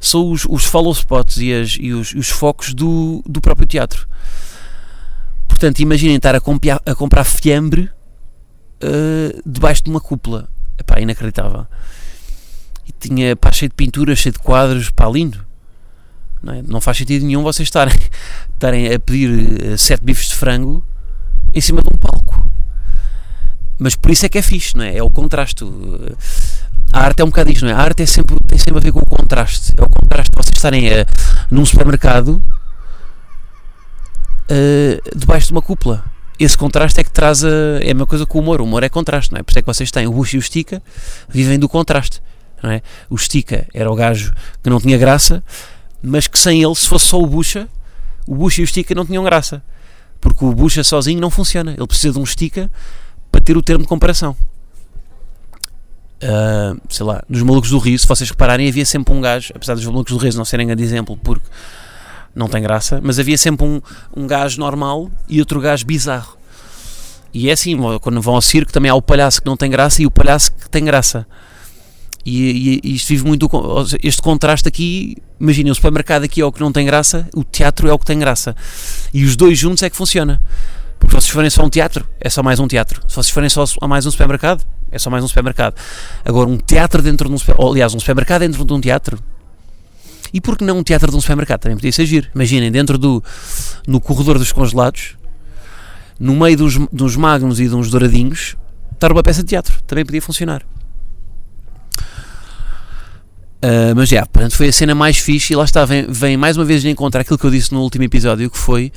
são 0.00 0.30
os, 0.30 0.44
os 0.48 0.64
follow 0.64 0.92
spots 0.92 1.38
e, 1.38 1.52
as, 1.52 1.78
e, 1.80 1.92
os, 1.92 2.12
os 2.12 2.28
focos 2.28 2.74
do, 2.74 3.22
do 3.26 3.40
próprio 3.40 3.66
teatro. 3.66 4.06
Portanto, 5.64 5.80
imaginem 5.80 6.16
estar 6.16 6.34
a, 6.34 6.40
compia, 6.40 6.78
a 6.84 6.94
comprar 6.94 7.24
fiambre 7.24 7.90
uh, 8.82 9.42
debaixo 9.46 9.82
de 9.82 9.88
uma 9.88 9.98
cúpula. 9.98 10.46
Epá, 10.78 11.00
inacreditável. 11.00 11.66
E 12.86 12.92
tinha 12.92 13.34
pá, 13.34 13.50
cheio 13.50 13.70
de 13.70 13.74
pinturas, 13.74 14.18
cheio 14.18 14.34
de 14.34 14.40
quadros, 14.40 14.90
pá, 14.90 15.08
lindo. 15.08 15.42
Não, 16.42 16.52
é? 16.52 16.60
não 16.60 16.82
faz 16.82 16.98
sentido 16.98 17.24
nenhum 17.24 17.42
vocês 17.42 17.66
estarem, 17.66 17.96
estarem 18.52 18.92
a 18.92 18.98
pedir 18.98 19.30
uh, 19.72 19.78
sete 19.78 20.04
bifes 20.04 20.28
de 20.28 20.34
frango 20.34 20.84
em 21.54 21.62
cima 21.62 21.80
de 21.80 21.88
um 21.88 21.96
palco. 21.96 22.46
mas 23.78 23.96
por 23.96 24.10
isso 24.10 24.26
é 24.26 24.28
que 24.28 24.36
é 24.36 24.42
fixe, 24.42 24.76
não 24.76 24.84
é? 24.84 24.98
É 24.98 25.02
o 25.02 25.08
contraste. 25.08 25.64
A 26.92 27.00
arte 27.00 27.22
é 27.22 27.24
um 27.24 27.28
bocado 27.28 27.50
isto, 27.50 27.64
não 27.64 27.72
é? 27.72 27.74
A 27.74 27.80
arte 27.80 28.02
é 28.02 28.06
sempre, 28.06 28.36
tem 28.46 28.58
sempre 28.58 28.80
a 28.80 28.82
ver 28.82 28.92
com 28.92 29.00
o 29.00 29.06
contraste. 29.06 29.72
É 29.78 29.82
o 29.82 29.88
contraste 29.88 30.30
de 30.30 30.36
vocês 30.36 30.56
estarem 30.58 30.90
a, 30.92 31.06
num 31.50 31.64
supermercado 31.64 32.42
uh, 34.50 35.18
debaixo 35.18 35.48
de 35.48 35.52
uma 35.52 35.62
cúpula. 35.62 36.04
Esse 36.38 36.58
contraste 36.58 37.00
é 37.00 37.04
que 37.04 37.10
traz 37.10 37.44
a, 37.44 37.48
é 37.80 37.90
a 37.90 37.94
mesma 37.94 38.06
coisa 38.06 38.26
com 38.26 38.38
o 38.38 38.40
humor. 38.40 38.60
O 38.60 38.64
humor 38.64 38.82
é 38.82 38.88
contraste, 38.88 39.32
não 39.32 39.38
é? 39.38 39.42
Por 39.42 39.52
isso 39.52 39.58
é 39.58 39.62
que 39.62 39.66
vocês 39.66 39.90
têm 39.90 40.06
o 40.06 40.12
Bush 40.12 40.34
e 40.34 40.38
o 40.38 40.42
Stica 40.42 40.82
vivem 41.28 41.58
do 41.58 41.68
contraste, 41.68 42.20
não 42.62 42.70
é? 42.70 42.82
O 43.08 43.16
Stica 43.16 43.66
era 43.72 43.90
o 43.90 43.94
gajo 43.94 44.32
que 44.62 44.68
não 44.68 44.80
tinha 44.80 44.98
graça, 44.98 45.44
mas 46.02 46.26
que 46.26 46.38
sem 46.38 46.62
ele, 46.62 46.74
se 46.74 46.88
fosse 46.88 47.06
só 47.06 47.20
o 47.20 47.26
Bucha, 47.26 47.68
o 48.26 48.34
Bucha 48.34 48.60
e 48.60 48.64
o 48.64 48.66
Stica 48.66 48.94
não 48.94 49.06
tinham 49.06 49.22
graça. 49.22 49.62
Porque 50.20 50.44
o 50.44 50.52
Bucha 50.52 50.82
sozinho 50.82 51.20
não 51.20 51.30
funciona. 51.30 51.72
Ele 51.76 51.86
precisa 51.86 52.14
de 52.14 52.18
um 52.18 52.26
Stica 52.26 52.70
para 53.30 53.40
ter 53.40 53.56
o 53.56 53.62
termo 53.62 53.82
de 53.82 53.88
comparação. 53.88 54.36
Uh, 56.22 56.80
sei 56.88 57.04
lá, 57.04 57.22
nos 57.28 57.42
Malucos 57.42 57.70
do 57.70 57.78
Rio, 57.78 57.98
se 57.98 58.06
vocês 58.06 58.30
repararem, 58.30 58.66
havia 58.66 58.86
sempre 58.86 59.12
um 59.12 59.20
gajo, 59.20 59.52
apesar 59.54 59.74
dos 59.74 59.84
Malucos 59.84 60.12
do 60.12 60.18
Rio 60.18 60.32
não 60.34 60.44
serem 60.44 60.66
grande 60.66 60.82
exemplo, 60.82 61.18
porque 61.22 61.46
não 62.34 62.48
tem 62.48 62.62
graça, 62.62 63.00
mas 63.02 63.18
havia 63.18 63.38
sempre 63.38 63.64
um, 63.64 63.80
um 64.16 64.26
gajo 64.26 64.58
normal 64.58 65.10
e 65.28 65.40
outro 65.40 65.60
gajo 65.60 65.86
bizarro. 65.86 66.36
E 67.32 67.48
é 67.48 67.52
assim, 67.52 67.76
quando 68.00 68.20
vão 68.20 68.34
ao 68.34 68.42
circo 68.42 68.72
também 68.72 68.90
há 68.90 68.94
o 68.94 69.02
palhaço 69.02 69.40
que 69.40 69.46
não 69.46 69.56
tem 69.56 69.70
graça 69.70 70.02
e 70.02 70.06
o 70.06 70.10
palhaço 70.10 70.52
que 70.52 70.70
tem 70.70 70.84
graça. 70.84 71.26
E, 72.24 72.80
e, 72.84 72.90
e 72.90 72.94
isto 72.94 73.08
vive 73.08 73.26
muito, 73.26 73.48
este 74.02 74.22
contraste 74.22 74.66
aqui, 74.66 75.16
imaginem, 75.38 75.70
o 75.70 75.74
supermercado 75.74 76.24
aqui 76.24 76.40
é 76.40 76.44
o 76.44 76.50
que 76.50 76.60
não 76.60 76.72
tem 76.72 76.86
graça, 76.86 77.28
o 77.34 77.44
teatro 77.44 77.88
é 77.88 77.92
o 77.92 77.98
que 77.98 78.06
tem 78.06 78.18
graça. 78.18 78.56
E 79.12 79.24
os 79.24 79.36
dois 79.36 79.58
juntos 79.58 79.82
é 79.82 79.90
que 79.90 79.96
funciona. 79.96 80.40
Porque 80.98 81.20
se 81.20 81.22
vocês 81.22 81.34
forem 81.34 81.50
só 81.50 81.64
um 81.64 81.68
teatro, 81.68 82.06
é 82.20 82.30
só 82.30 82.42
mais 82.42 82.58
um 82.58 82.66
teatro. 82.66 83.02
Se 83.06 83.14
vocês 83.14 83.30
forem 83.30 83.50
só 83.50 83.64
a 83.80 83.88
mais 83.88 84.06
um 84.06 84.10
supermercado, 84.10 84.64
é 84.90 84.98
só 84.98 85.10
mais 85.10 85.22
um 85.22 85.28
supermercado. 85.28 85.74
Agora, 86.24 86.48
um 86.48 86.56
teatro 86.56 87.02
dentro 87.02 87.28
de 87.28 87.34
um 87.34 87.38
supermercado, 87.38 87.70
aliás, 87.70 87.94
um 87.94 88.00
supermercado 88.00 88.40
dentro 88.40 88.64
de 88.64 88.72
um 88.72 88.80
teatro. 88.80 89.18
E 90.32 90.40
por 90.40 90.56
que 90.56 90.64
não 90.64 90.78
um 90.78 90.82
teatro 90.82 91.10
de 91.10 91.16
um 91.16 91.20
supermercado? 91.20 91.60
Também 91.60 91.76
podia 91.76 91.92
ser. 91.92 92.30
Imaginem, 92.34 92.70
dentro 92.70 92.98
do 92.98 93.22
no 93.86 94.00
corredor 94.00 94.38
dos 94.38 94.52
congelados, 94.52 95.16
no 96.18 96.34
meio 96.34 96.56
dos, 96.56 96.78
dos 96.92 97.16
magnos 97.16 97.60
e 97.60 97.68
uns 97.68 97.90
douradinhos, 97.90 98.56
estar 98.92 99.12
uma 99.12 99.22
peça 99.22 99.42
de 99.42 99.48
teatro. 99.48 99.82
Também 99.86 100.04
podia 100.04 100.22
funcionar. 100.22 100.62
Uh, 103.64 103.96
mas 103.96 104.10
já, 104.10 104.26
portanto, 104.26 104.54
foi 104.54 104.68
a 104.68 104.72
cena 104.72 104.94
mais 104.94 105.16
fixe 105.16 105.54
e 105.54 105.56
lá 105.56 105.64
está, 105.64 105.86
vem, 105.86 106.06
vem 106.06 106.36
mais 106.36 106.54
uma 106.54 106.66
vez 106.66 106.82
de 106.82 106.90
encontrar 106.90 107.22
aquilo 107.22 107.38
que 107.38 107.46
eu 107.46 107.50
disse 107.50 107.72
no 107.72 107.80
último 107.80 108.04
episódio, 108.04 108.50
que 108.50 108.58
foi 108.58 108.92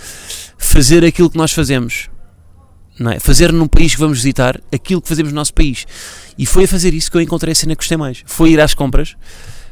fazer 0.57 1.05
aquilo 1.05 1.29
que 1.29 1.38
nós 1.38 1.53
fazemos. 1.53 2.10
Não 3.00 3.12
é? 3.12 3.19
Fazer 3.19 3.53
num 3.53 3.67
país 3.67 3.93
que 3.93 4.00
vamos 4.00 4.17
visitar 4.17 4.60
aquilo 4.74 5.01
que 5.01 5.07
fazemos 5.07 5.31
no 5.31 5.36
nosso 5.36 5.53
país. 5.53 5.86
E 6.38 6.46
foi 6.46 6.65
a 6.65 6.67
fazer 6.67 6.93
isso 6.93 7.10
que 7.10 7.15
eu 7.15 7.22
encontrei 7.22 7.53
a 7.53 7.55
cena 7.55 7.75
que 7.75 7.79
gostei 7.79 7.96
mais. 7.96 8.24
Foi 8.25 8.51
ir 8.51 8.60
às 8.60 8.74
compras, 8.74 9.15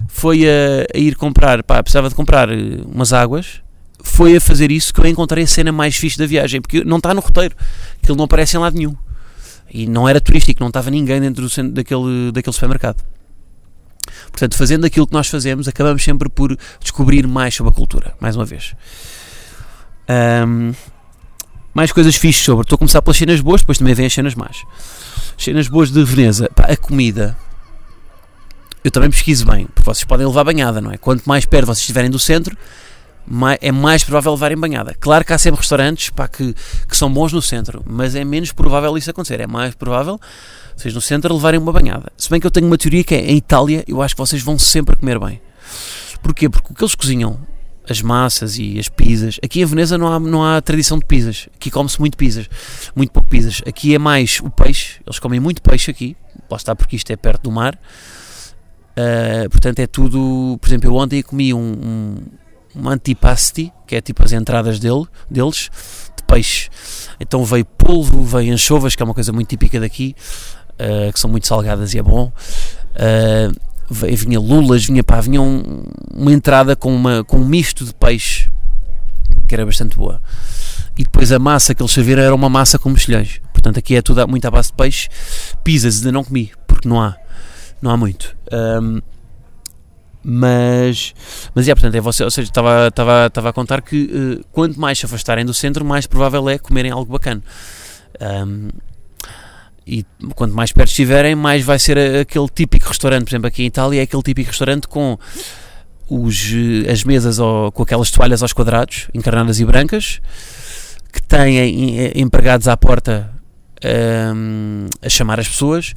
foi 0.08 0.48
a, 0.48 0.86
a 0.94 0.98
ir 0.98 1.16
comprar, 1.16 1.64
pá, 1.64 1.82
precisava 1.82 2.10
de 2.10 2.16
comprar 2.16 2.50
eh, 2.50 2.82
umas 2.86 3.14
águas, 3.14 3.62
foi 4.04 4.38
a 4.38 4.42
fazer 4.42 4.72
isso 4.72 4.94
que 4.94 5.00
eu 5.00 5.06
encontrei 5.08 5.44
a 5.44 5.48
cena 5.48 5.72
mais 5.72 5.96
fixe 5.96 6.18
da 6.18 6.26
viagem, 6.26 6.62
porque 6.62 6.84
não 6.84 6.98
está 6.98 7.14
no 7.14 7.22
roteiro, 7.22 7.56
aquilo 8.02 8.18
não 8.18 8.26
aparece 8.26 8.56
em 8.56 8.60
lado 8.60 8.78
nenhum. 8.78 8.96
E 9.72 9.88
não 9.88 10.08
era 10.08 10.22
turístico, 10.22 10.62
não 10.62 10.68
estava 10.68 10.90
ninguém 10.90 11.20
dentro 11.20 11.42
do 11.42 11.50
centro 11.50 11.74
daquele, 11.74 12.32
daquele 12.32 12.54
supermercado. 12.54 13.04
Portanto, 14.32 14.56
fazendo 14.56 14.86
aquilo 14.86 15.08
que 15.08 15.14
nós 15.14 15.28
fazemos, 15.28 15.68
acabamos 15.68 16.04
sempre 16.04 16.30
por 16.30 16.58
descobrir 16.80 17.28
mais 17.28 17.56
sobre 17.56 17.72
a 17.72 17.76
cultura, 17.76 18.14
mais 18.20 18.36
uma 18.36 18.46
vez. 18.46 18.74
Um, 20.48 20.74
mais 21.74 21.92
coisas 21.92 22.16
fixes 22.16 22.44
sobre. 22.44 22.64
Estou 22.64 22.76
a 22.76 22.80
começar 22.80 23.02
pelas 23.02 23.18
cenas 23.18 23.42
boas, 23.42 23.62
depois 23.62 23.78
também 23.78 23.94
vêm 23.94 24.06
as 24.06 24.14
cenas 24.14 24.36
más. 24.36 24.64
Cenas 25.38 25.68
boas 25.68 25.92
de 25.92 26.04
Veneza. 26.04 26.50
Pá, 26.56 26.64
a 26.64 26.78
comida. 26.78 27.38
Eu 28.86 28.92
também 28.92 29.10
pesquiso 29.10 29.48
bem, 29.48 29.66
porque 29.66 29.82
vocês 29.82 30.04
podem 30.04 30.28
levar 30.28 30.44
banhada, 30.44 30.80
não 30.80 30.92
é? 30.92 30.98
Quanto 30.98 31.26
mais 31.26 31.44
perto 31.44 31.66
vocês 31.66 31.80
estiverem 31.80 32.08
do 32.08 32.20
centro, 32.20 32.56
mais, 33.26 33.58
é 33.60 33.72
mais 33.72 34.04
provável 34.04 34.34
levarem 34.34 34.56
banhada. 34.56 34.96
Claro 35.00 35.26
que 35.26 35.34
há 35.34 35.40
sempre 35.40 35.60
restaurantes 35.60 36.12
pá, 36.12 36.28
que, 36.28 36.54
que 36.88 36.96
são 36.96 37.12
bons 37.12 37.34
no 37.34 37.42
centro, 37.42 37.84
mas 37.84 38.14
é 38.14 38.24
menos 38.24 38.52
provável 38.52 38.96
isso 38.96 39.10
acontecer. 39.10 39.40
É 39.40 39.48
mais 39.48 39.74
provável 39.74 40.20
vocês 40.78 40.94
no 40.94 41.02
centro 41.02 41.34
levarem 41.34 41.60
uma 41.60 41.74
banhada. 41.74 42.12
Se 42.16 42.30
bem 42.30 42.40
que 42.40 42.46
eu 42.46 42.52
tenho 42.52 42.68
uma 42.68 42.78
teoria 42.78 43.04
que 43.04 43.16
é 43.16 43.32
em 43.32 43.38
Itália, 43.38 43.84
eu 43.88 44.04
acho 44.04 44.14
que 44.14 44.22
vocês 44.22 44.44
vão 44.44 44.60
sempre 44.60 44.96
comer 44.96 45.18
bem. 45.18 45.42
Porquê? 46.22 46.48
Porque 46.48 46.72
o 46.72 46.76
que 46.76 46.84
eles 46.84 46.94
cozinham, 46.94 47.40
as 47.90 48.04
massas 48.04 48.60
e 48.60 48.78
as 48.78 48.88
pizzas, 48.88 49.40
aqui 49.44 49.62
em 49.62 49.66
Veneza 49.66 49.98
não 49.98 50.14
há, 50.14 50.20
não 50.20 50.46
há 50.46 50.62
tradição 50.62 51.00
de 51.00 51.06
pizzas. 51.06 51.50
Aqui 51.56 51.72
come-se 51.72 52.00
muito 52.00 52.16
pizzas, 52.16 52.48
muito 52.96 53.12
pouco 53.12 53.28
pizzas. 53.28 53.64
Aqui 53.66 53.96
é 53.96 53.98
mais 53.98 54.40
o 54.44 54.50
peixe, 54.52 55.00
eles 55.04 55.18
comem 55.18 55.40
muito 55.40 55.60
peixe 55.64 55.90
aqui, 55.90 56.16
lá 56.48 56.58
está 56.58 56.76
porque 56.76 56.96
isto 56.96 57.10
é 57.10 57.16
perto 57.16 57.42
do 57.46 57.52
mar. 57.52 57.76
Uh, 58.98 59.50
portanto, 59.50 59.80
é 59.80 59.88
tudo. 59.88 60.58
Por 60.60 60.68
exemplo, 60.68 60.90
eu 60.90 60.96
ontem 60.96 61.22
comi 61.22 61.54
um, 61.54 61.60
um, 61.60 62.16
um 62.76 62.90
antipasti, 62.90 63.72
que 63.86 63.96
é 63.96 64.02
tipo 64.02 64.24
as 64.24 64.32
entradas 64.32 64.80
dele, 64.80 65.06
deles, 65.30 65.70
de 66.16 66.24
peixe. 66.24 66.70
Então 67.20 67.44
veio 67.44 67.66
polvo, 67.66 68.24
veio 68.24 68.54
anchovas, 68.54 68.96
que 68.96 69.04
é 69.04 69.06
uma 69.06 69.14
coisa 69.14 69.32
muito 69.34 69.50
típica 69.50 69.80
daqui 69.80 70.16
uh, 70.76 71.12
que 71.12 71.20
são 71.20 71.30
muito 71.30 71.48
salgadas 71.48 71.94
e 71.94 72.00
é 72.00 72.04
bom. 72.04 72.32
Uh, 72.96 73.56
vinha 73.90 74.40
lulas, 74.40 74.86
vinha 74.86 75.04
pá, 75.04 75.22
vinha 75.22 75.42
um, 75.42 75.84
uma 76.14 76.32
entrada 76.32 76.76
com, 76.76 76.94
uma, 76.94 77.24
com 77.24 77.38
um 77.38 77.46
misto 77.46 77.86
de 77.86 77.94
peixe 77.94 78.50
que 79.48 79.54
era 79.54 79.66
bastante 79.66 79.96
boa. 79.96 80.22
E 80.98 81.04
depois 81.04 81.32
a 81.32 81.38
massa 81.38 81.76
que 81.76 81.82
eles 81.82 81.92
serviram 81.92 82.24
era 82.24 82.34
uma 82.34 82.50
massa 82.50 82.80
com 82.80 82.90
mexilhões. 82.90 83.42
Portanto, 83.54 83.78
aqui 83.78 83.96
é 83.96 84.02
tudo 84.02 84.26
muito 84.28 84.46
à 84.46 84.52
base 84.52 84.70
de 84.70 84.76
peixe. 84.76 85.10
Pizzas 85.64 85.98
ainda 85.98 86.12
não 86.12 86.24
comi, 86.24 86.52
porque 86.66 86.88
não 86.88 87.02
há, 87.02 87.16
não 87.86 87.92
há 87.92 87.98
muito. 87.98 88.36
Um, 88.52 89.00
mas, 90.28 91.14
mas 91.54 91.68
é, 91.68 91.76
portanto, 91.76 91.94
é 91.94 92.02
você, 92.02 92.24
ou 92.24 92.32
seja, 92.32 92.50
estava, 92.50 92.88
estava, 92.88 93.28
estava 93.28 93.50
a 93.50 93.54
contar 93.54 93.82
que 93.84 94.06
uh, 94.06 94.46
quanto 94.52 94.80
mais 94.80 94.98
se 94.98 95.06
afastarem 95.06 95.46
do 95.46 95.54
centro, 95.54 95.86
mais 95.86 96.08
provável 96.08 96.50
é 96.50 96.58
comerem 96.58 96.92
algo 96.92 97.12
bacana. 97.12 97.44
Um, 98.20 98.70
e 99.86 100.04
quanto 100.34 100.56
mais 100.56 100.72
perto 100.72 100.90
estiverem, 100.90 101.36
mais 101.36 101.64
vai 101.64 101.78
ser 101.78 102.00
aquele 102.22 102.48
típico 102.50 102.88
restaurante, 102.88 103.26
por 103.26 103.30
exemplo, 103.30 103.48
aqui 103.48 103.62
em 103.62 103.68
Itália 103.68 104.00
é 104.00 104.04
aquele 104.04 104.24
típico 104.24 104.50
restaurante 104.50 104.88
com 104.88 105.16
os, 106.10 106.52
eh, 106.52 106.92
as 106.92 107.04
mesas 107.04 107.38
ou, 107.38 107.72
com 107.72 107.84
aquelas 107.84 108.10
toalhas 108.10 108.42
aos 108.42 108.52
quadrados, 108.52 109.10
encarnadas 109.14 109.60
e 109.60 109.66
brancas, 109.66 110.22
que 111.14 111.22
têm 111.22 112.20
empregados 112.20 112.68
à 112.68 112.76
porta 112.76 113.32
um, 114.34 114.88
a 115.04 115.10
chamar 115.10 115.40
as 115.40 115.48
pessoas 115.48 115.94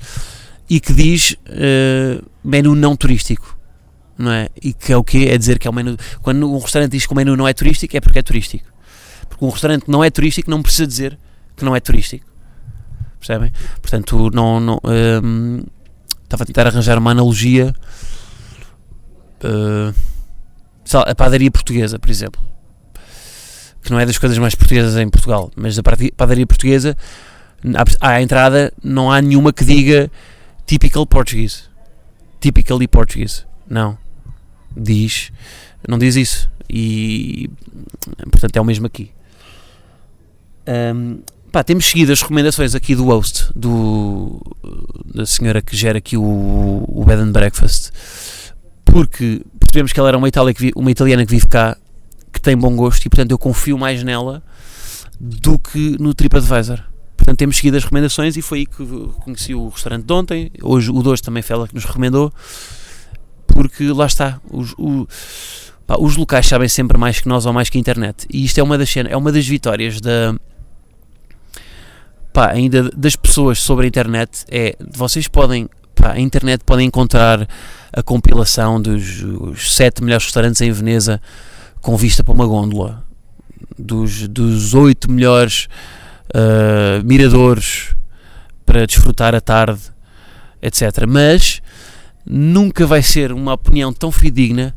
e 0.68 0.80
que 0.80 0.92
diz 0.92 1.32
uh, 1.32 2.24
menu 2.44 2.74
não 2.74 2.96
turístico. 2.96 3.56
Não 4.16 4.32
é? 4.32 4.48
E 4.62 4.72
que 4.72 4.92
é 4.92 4.96
o 4.96 5.04
quê? 5.04 5.28
É 5.30 5.38
dizer 5.38 5.58
que 5.58 5.68
é 5.68 5.70
um 5.70 5.74
menu. 5.74 5.96
Quando 6.20 6.52
um 6.52 6.58
restaurante 6.58 6.92
diz 6.92 7.06
que 7.06 7.12
o 7.12 7.16
menu 7.16 7.36
não 7.36 7.46
é 7.46 7.52
turístico, 7.52 7.96
é 7.96 8.00
porque 8.00 8.18
é 8.18 8.22
turístico. 8.22 8.66
Porque 9.28 9.44
um 9.44 9.48
restaurante 9.48 9.84
não 9.86 10.02
é 10.02 10.10
turístico 10.10 10.50
não 10.50 10.62
precisa 10.62 10.86
dizer 10.86 11.18
que 11.56 11.64
não 11.64 11.76
é 11.76 11.80
turístico 11.80 12.28
percebem? 13.18 13.52
Portanto, 13.82 14.30
não, 14.32 14.60
não 14.60 14.80
um, 15.22 15.62
estava 16.22 16.44
a 16.44 16.46
tentar 16.46 16.66
arranjar 16.66 16.98
uma 16.98 17.10
analogia. 17.10 17.74
Uh, 19.42 19.94
a 21.06 21.14
padaria 21.14 21.50
portuguesa, 21.50 21.98
por 21.98 22.08
exemplo, 22.08 22.40
que 23.82 23.90
não 23.90 24.00
é 24.00 24.06
das 24.06 24.16
coisas 24.16 24.38
mais 24.38 24.54
portuguesas 24.54 24.96
em 24.96 25.08
Portugal, 25.08 25.50
mas 25.54 25.78
a 25.78 25.82
padaria 26.16 26.46
portuguesa, 26.46 26.96
à 28.00 28.22
entrada, 28.22 28.72
não 28.82 29.10
há 29.12 29.20
nenhuma 29.20 29.52
que 29.52 29.64
diga 29.64 30.10
typical 30.68 31.06
Portuguese, 31.06 31.62
typically 32.38 32.86
Portuguese. 32.86 33.44
Não, 33.68 33.98
diz, 34.76 35.32
não 35.88 35.98
diz 35.98 36.14
isso. 36.14 36.48
E 36.70 37.50
portanto 38.30 38.56
é 38.56 38.60
o 38.60 38.64
mesmo 38.64 38.86
aqui. 38.86 39.10
Um, 40.94 41.22
Pá, 41.50 41.64
temos 41.64 41.86
seguido 41.86 42.12
as 42.12 42.20
recomendações 42.20 42.74
aqui 42.74 42.94
do 42.94 43.06
host, 43.06 43.50
do, 43.56 44.38
da 45.14 45.24
senhora 45.24 45.62
que 45.62 45.74
gera 45.74 45.96
aqui 45.96 46.14
o, 46.14 46.84
o 46.86 47.04
Bed 47.06 47.22
and 47.22 47.32
Breakfast, 47.32 47.90
porque 48.84 49.40
percebemos 49.58 49.90
que 49.90 49.98
ela 49.98 50.10
era 50.10 50.18
uma, 50.18 50.28
Itália 50.28 50.52
que 50.52 50.60
vi, 50.60 50.72
uma 50.76 50.90
italiana 50.90 51.24
que 51.24 51.30
vive 51.30 51.46
cá, 51.46 51.74
que 52.30 52.38
tem 52.38 52.54
bom 52.54 52.76
gosto 52.76 53.06
e, 53.06 53.08
portanto, 53.08 53.30
eu 53.30 53.38
confio 53.38 53.78
mais 53.78 54.02
nela 54.02 54.42
do 55.18 55.58
que 55.58 55.96
no 55.98 56.12
TripAdvisor. 56.12 56.84
Portanto, 57.28 57.40
temos 57.40 57.56
seguido 57.58 57.76
as 57.76 57.84
recomendações 57.84 58.38
e 58.38 58.42
foi 58.42 58.60
aí 58.60 58.66
que 58.66 58.86
conheci 59.20 59.54
o 59.54 59.68
restaurante 59.68 60.06
de 60.06 60.12
ontem. 60.14 60.50
Hoje, 60.62 60.90
o 60.90 61.02
dois 61.02 61.20
também 61.20 61.42
foi 61.42 61.56
ela 61.56 61.68
que 61.68 61.74
nos 61.74 61.84
recomendou, 61.84 62.32
porque 63.46 63.86
lá 63.88 64.06
está, 64.06 64.40
os, 64.50 64.72
o, 64.78 65.06
pá, 65.86 65.96
os 66.00 66.16
locais 66.16 66.46
sabem 66.46 66.68
sempre 66.70 66.96
mais 66.96 67.20
que 67.20 67.28
nós 67.28 67.44
ou 67.44 67.52
mais 67.52 67.68
que 67.68 67.76
a 67.76 67.80
internet. 67.80 68.26
E 68.32 68.46
isto 68.46 68.58
é 68.58 68.62
uma 68.62 68.78
das, 68.78 68.96
é 68.96 69.14
uma 69.14 69.30
das 69.30 69.46
vitórias 69.46 70.00
da 70.00 70.34
pá, 72.32 72.48
ainda 72.48 72.84
das 72.96 73.14
pessoas 73.14 73.58
sobre 73.58 73.84
a 73.84 73.88
internet 73.88 74.46
é 74.50 74.74
vocês 74.90 75.28
podem 75.28 75.68
pá, 75.94 76.12
a 76.12 76.20
internet 76.20 76.64
podem 76.64 76.86
encontrar 76.86 77.46
a 77.92 78.02
compilação 78.02 78.80
dos 78.80 79.76
sete 79.76 80.02
melhores 80.02 80.24
restaurantes 80.24 80.62
em 80.62 80.72
Veneza 80.72 81.20
com 81.82 81.94
vista 81.94 82.24
para 82.24 82.32
uma 82.32 82.46
gôndola 82.46 83.04
dos, 83.78 84.26
dos 84.28 84.72
oito 84.72 85.10
melhores 85.10 85.68
uh, 86.34 87.04
miradores 87.04 87.94
para 88.64 88.86
desfrutar 88.86 89.34
a 89.34 89.40
tarde, 89.40 89.80
etc. 90.60 91.06
Mas 91.06 91.62
nunca 92.24 92.86
vai 92.86 93.02
ser 93.02 93.32
uma 93.32 93.54
opinião 93.54 93.92
tão 93.92 94.12
fidedigna 94.12 94.76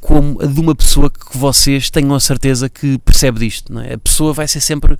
como 0.00 0.42
a 0.42 0.46
de 0.46 0.58
uma 0.58 0.74
pessoa 0.74 1.10
que 1.10 1.36
vocês 1.36 1.90
tenham 1.90 2.14
a 2.14 2.20
certeza 2.20 2.68
que 2.68 2.98
percebe 2.98 3.38
disto. 3.38 3.72
Não 3.72 3.82
é? 3.82 3.94
A 3.94 3.98
pessoa 3.98 4.32
vai 4.32 4.48
ser 4.48 4.60
sempre. 4.60 4.96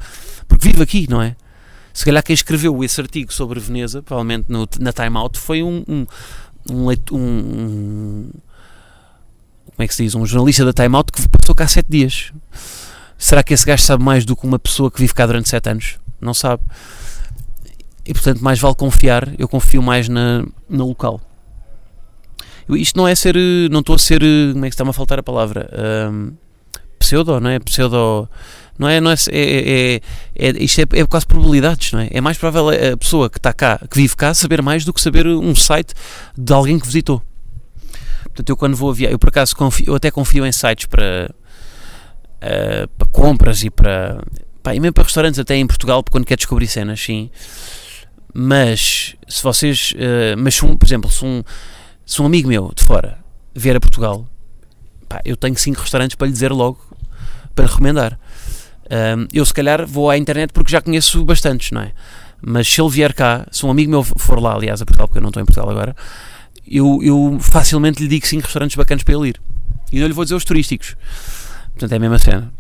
porque 0.47 0.69
vive 0.69 0.83
aqui, 0.83 1.07
não 1.09 1.23
é? 1.23 1.35
Se 1.93 2.05
calhar 2.05 2.23
quem 2.23 2.35
escreveu 2.35 2.85
esse 2.85 3.01
artigo 3.01 3.33
sobre 3.33 3.59
Veneza, 3.59 4.03
provavelmente 4.03 4.47
no, 4.49 4.69
na 4.79 4.93
Time 4.93 5.17
Out, 5.17 5.39
foi 5.39 5.63
um, 5.63 5.83
um, 5.89 6.07
um, 6.71 6.91
um, 7.13 8.31
Como 9.67 9.79
é 9.79 9.89
que 9.89 9.95
se 9.95 10.05
diz? 10.05 10.15
Um 10.15 10.25
jornalista 10.25 10.65
da 10.65 10.73
Time 10.73 10.95
Out 10.95 11.11
que 11.11 11.29
passou 11.29 11.55
cá 11.55 11.67
sete 11.67 11.89
dias. 11.89 12.33
Será 13.21 13.43
que 13.43 13.53
esse 13.53 13.67
gajo 13.67 13.83
sabe 13.83 14.03
mais 14.03 14.25
do 14.25 14.35
que 14.35 14.47
uma 14.47 14.59
pessoa 14.59 14.91
que 14.91 14.99
vive 14.99 15.13
cá 15.13 15.27
durante 15.27 15.51
sete 15.51 15.69
anos? 15.69 15.99
Não 16.19 16.33
sabe. 16.33 16.63
E 18.07 18.15
portanto, 18.15 18.41
mais 18.41 18.59
vale 18.59 18.75
confiar. 18.75 19.29
Eu 19.39 19.47
confio 19.47 19.83
mais 19.83 20.09
na, 20.09 20.43
no 20.67 20.89
local. 20.89 21.21
Isto 22.71 22.97
não 22.97 23.07
é 23.07 23.15
ser. 23.15 23.37
Não 23.71 23.81
estou 23.81 23.97
a 23.97 23.99
ser. 23.99 24.23
Como 24.55 24.65
é 24.65 24.69
que 24.71 24.75
está-me 24.75 24.89
a 24.89 24.95
faltar 24.95 25.19
a 25.19 25.23
palavra? 25.23 25.69
Um, 26.11 26.33
pseudo, 26.99 27.39
não 27.41 27.51
é? 27.51 27.59
Pseudo. 27.59 28.27
Não 28.79 28.89
é? 28.89 29.03
Não 29.03 29.11
é, 29.11 29.15
é, 29.31 29.95
é, 29.95 30.01
é 30.37 30.49
isto 30.63 30.81
é, 30.81 31.01
é 31.01 31.05
quase 31.05 31.27
probabilidades, 31.27 31.93
não 31.93 32.01
é? 32.01 32.09
É 32.11 32.23
mais 32.23 32.39
provável 32.39 32.71
a 32.71 32.97
pessoa 32.97 33.29
que 33.29 33.37
está 33.37 33.53
cá, 33.53 33.79
que 33.79 33.99
vive 33.99 34.17
cá, 34.17 34.33
saber 34.33 34.63
mais 34.63 34.83
do 34.83 34.95
que 34.95 35.01
saber 35.03 35.27
um 35.27 35.55
site 35.55 35.93
de 36.39 36.53
alguém 36.55 36.79
que 36.79 36.87
visitou. 36.87 37.23
Portanto, 38.23 38.49
eu 38.49 38.57
quando 38.57 38.75
vou 38.75 38.95
viajar, 38.95 39.13
eu 39.13 39.19
por 39.19 39.29
acaso 39.29 39.55
confio, 39.55 39.85
eu 39.89 39.95
até 39.95 40.11
confio 40.11 40.47
em 40.47 40.53
sites 40.53 40.87
para, 40.87 41.31
uh, 42.43 42.89
para 42.89 43.09
compras 43.09 43.63
e 43.63 43.71
para. 43.71 44.23
Pá, 44.63 44.75
e 44.75 44.81
mesmo 44.81 44.93
para 44.93 45.05
restaurantes, 45.05 45.39
até 45.39 45.57
em 45.57 45.67
Portugal, 45.67 46.05
quando 46.11 46.27
quer 46.27 46.37
descobrir 46.37 46.67
cenas, 46.67 47.01
sim. 47.01 47.31
Mas 48.33 49.17
se 49.29 49.43
vocês. 49.43 49.93
Uh, 49.93 50.39
mas, 50.39 50.63
um, 50.63 50.77
por 50.77 50.87
exemplo, 50.87 51.11
se 51.11 51.25
um 51.25 51.43
se 52.11 52.21
um 52.21 52.27
amigo 52.27 52.49
meu 52.49 52.73
de 52.75 52.83
fora 52.83 53.19
vier 53.55 53.77
a 53.77 53.81
Portugal, 53.81 54.27
pá, 55.09 55.21
eu 55.25 55.37
tenho 55.37 55.57
cinco 55.57 55.81
restaurantes 55.81 56.17
para 56.17 56.27
lhe 56.27 56.33
dizer 56.33 56.51
logo, 56.51 56.81
para 57.55 57.67
recomendar. 57.67 58.19
Um, 58.91 59.29
eu 59.33 59.47
se 59.47 59.55
calhar 59.55 59.87
vou 59.87 60.11
à 60.11 60.19
internet 60.19 60.53
porque 60.53 60.73
já 60.73 60.81
conheço 60.81 61.25
bastantes, 61.25 61.71
não 61.71 61.83
é? 61.83 61.93
Mas 62.43 62.67
se 62.67 62.81
ele 62.81 62.91
vier 62.91 63.15
cá, 63.15 63.47
se 63.53 63.65
um 63.65 63.71
amigo 63.71 63.93
meu 63.93 64.03
for 64.03 64.41
lá, 64.41 64.55
aliás, 64.55 64.83
a 64.83 64.85
Portugal, 64.85 65.07
porque 65.07 65.19
eu 65.19 65.23
não 65.23 65.29
estou 65.29 65.41
em 65.41 65.47
Portugal 65.47 65.71
agora, 65.71 65.95
eu, 66.67 66.99
eu 67.01 67.39
facilmente 67.41 68.03
lhe 68.03 68.09
digo 68.09 68.27
cinco 68.27 68.43
restaurantes 68.43 68.75
bacanas 68.75 69.05
para 69.05 69.15
ele 69.15 69.29
ir. 69.29 69.41
E 69.93 70.01
não 70.01 70.09
lhe 70.09 70.13
vou 70.13 70.25
dizer 70.25 70.35
os 70.35 70.45
turísticos. 70.45 70.97
Portanto, 71.73 71.93
é 71.93 71.97
a 71.97 72.01
mesma 72.01 72.19
cena. 72.19 72.53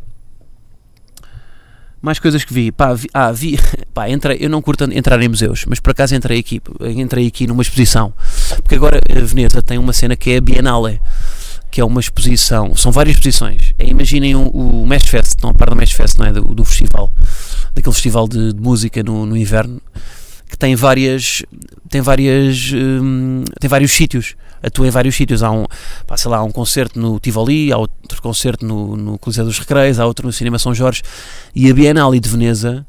Mais 2.02 2.18
coisas 2.18 2.44
que 2.44 2.54
vi. 2.54 2.72
Pá, 2.72 2.94
vi, 2.94 3.08
ah, 3.12 3.30
vi. 3.30 3.58
Pá, 3.92 4.08
entrei, 4.08 4.38
eu 4.40 4.48
não 4.48 4.62
curto 4.62 4.84
entrar 4.84 5.20
em 5.22 5.28
museus, 5.28 5.64
mas 5.68 5.80
por 5.80 5.90
acaso 5.90 6.14
entrei 6.14 6.40
aqui, 6.40 6.60
entrei 6.80 7.26
aqui 7.26 7.46
numa 7.46 7.62
exposição. 7.62 8.12
Porque 8.62 8.74
agora 8.74 9.00
a 9.08 9.20
Veneza 9.20 9.60
tem 9.60 9.78
uma 9.78 9.92
cena 9.92 10.16
que 10.16 10.30
é 10.30 10.38
a 10.38 10.40
Biennale, 10.40 11.00
que 11.70 11.80
é 11.80 11.84
uma 11.84 12.00
exposição. 12.00 12.74
São 12.74 12.90
várias 12.90 13.16
exposições. 13.16 13.74
É, 13.78 13.86
imaginem 13.86 14.34
o, 14.34 14.48
o 14.48 14.86
Fest, 15.04 15.38
não 15.42 15.50
a 15.50 15.54
par 15.54 15.70
do 15.70 15.76
Mesh 15.76 15.92
Fest, 15.92 16.18
não 16.18 16.26
é? 16.26 16.32
Do, 16.32 16.42
do 16.42 16.64
festival. 16.64 17.12
Daquele 17.74 17.94
festival 17.94 18.26
de, 18.26 18.52
de 18.52 18.60
música 18.60 19.02
no, 19.02 19.26
no 19.26 19.36
inverno 19.36 19.80
que 20.50 20.58
tem 20.58 20.74
várias 20.74 21.44
tem 21.88 22.00
várias 22.00 22.72
hum, 22.74 23.44
tem 23.58 23.68
vários 23.68 23.92
sítios 23.92 24.34
atua 24.62 24.86
em 24.86 24.90
vários 24.90 25.14
sítios. 25.14 25.42
Há 25.42 25.50
um 25.50 25.64
pá, 26.06 26.16
sei 26.16 26.30
lá 26.30 26.38
há 26.38 26.42
um 26.42 26.50
concerto 26.50 26.98
no 26.98 27.18
Tivoli 27.18 27.72
há 27.72 27.78
outro 27.78 28.20
concerto 28.20 28.66
no, 28.66 28.96
no 28.96 29.18
Coliseu 29.18 29.44
dos 29.44 29.58
Recreios 29.58 29.98
há 29.98 30.06
outro 30.06 30.26
no 30.26 30.32
Cinema 30.32 30.58
São 30.58 30.74
Jorge 30.74 31.02
e 31.54 31.70
a 31.70 31.74
Bienal 31.74 32.12
de 32.18 32.28
Veneza 32.28 32.86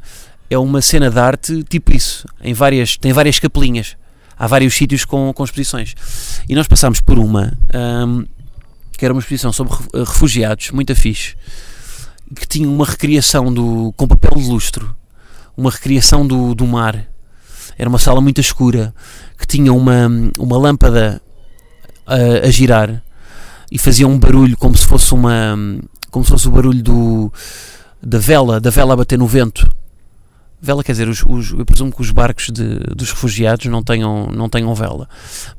é 0.49 0.57
uma 0.57 0.81
cena 0.81 1.09
de 1.09 1.19
arte 1.19 1.63
tipo 1.63 1.95
isso 1.95 2.25
em 2.41 2.53
várias 2.53 2.97
tem 2.97 3.13
várias 3.13 3.39
capelinhas. 3.39 3.95
Há 4.37 4.47
vários 4.47 4.73
sítios 4.73 5.05
com, 5.05 5.31
com 5.33 5.43
exposições. 5.43 5.93
E 6.49 6.55
nós 6.55 6.67
passámos 6.67 6.99
por 6.99 7.19
uma 7.19 7.53
hum, 8.07 8.25
que 8.97 9.05
era 9.05 9.13
uma 9.13 9.19
exposição 9.19 9.53
sobre 9.53 9.73
refugiados 9.93 10.71
muito 10.71 10.95
fixe 10.95 11.35
que 12.35 12.47
tinha 12.47 12.67
uma 12.67 12.85
recriação 12.85 13.53
do 13.53 13.93
com 13.97 14.07
papel 14.07 14.37
de 14.37 14.47
lustro 14.47 14.95
uma 15.55 15.69
recriação 15.69 16.25
do, 16.25 16.55
do 16.55 16.65
mar 16.65 17.10
era 17.77 17.89
uma 17.89 17.99
sala 17.99 18.21
muito 18.21 18.41
escura 18.41 18.93
que 19.37 19.47
tinha 19.47 19.73
uma, 19.73 20.07
uma 20.37 20.57
lâmpada 20.57 21.21
a, 22.05 22.47
a 22.47 22.51
girar 22.51 23.01
e 23.71 23.77
fazia 23.77 24.07
um 24.07 24.19
barulho 24.19 24.57
como 24.57 24.77
se 24.77 24.85
fosse 24.85 25.13
uma 25.13 25.57
como 26.09 26.25
se 26.25 26.31
fosse 26.31 26.47
o 26.47 26.51
barulho 26.51 26.83
do 26.83 27.31
da 28.03 28.17
vela, 28.17 28.59
da 28.59 28.69
vela 28.69 28.93
a 28.93 28.97
bater 28.97 29.17
no 29.17 29.27
vento. 29.27 29.69
Vela 30.59 30.83
quer 30.83 30.91
dizer, 30.91 31.07
os, 31.07 31.23
os, 31.25 31.51
eu 31.51 31.65
presumo 31.65 31.91
que 31.91 32.01
os 32.01 32.11
barcos 32.11 32.49
de, 32.49 32.79
dos 32.95 33.09
refugiados 33.11 33.65
não 33.65 33.81
tenham, 33.81 34.27
não 34.27 34.49
tenham 34.49 34.73
vela. 34.75 35.07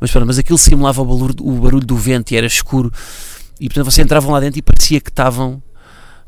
Mas, 0.00 0.12
mas 0.14 0.38
aquilo 0.38 0.58
simulava 0.58 1.02
o 1.02 1.04
barulho, 1.04 1.34
o 1.40 1.52
barulho 1.60 1.86
do 1.86 1.96
vento 1.96 2.32
e 2.32 2.36
era 2.36 2.46
escuro. 2.46 2.92
E 3.60 3.68
portanto 3.68 3.86
vocês 3.86 4.04
entravam 4.04 4.32
lá 4.32 4.40
dentro 4.40 4.58
e 4.58 4.62
parecia 4.62 5.00
que 5.00 5.10
estavam 5.10 5.62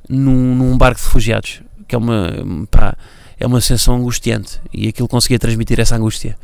num, 0.09 0.55
num 0.55 0.79
barco 0.79 0.99
de 0.99 1.07
refugiados. 1.07 1.63
Que 1.87 1.95
é 1.95 1.99
uma. 1.99 2.33
Pá, 2.71 2.97
é 3.45 3.47
uma 3.47 3.61
sensação 3.61 3.97
angustiante 3.97 4.59
e 4.73 4.89
aquilo 4.89 5.07
conseguia 5.07 5.39
transmitir 5.39 5.79
essa 5.79 5.97
angústia. 5.97 6.37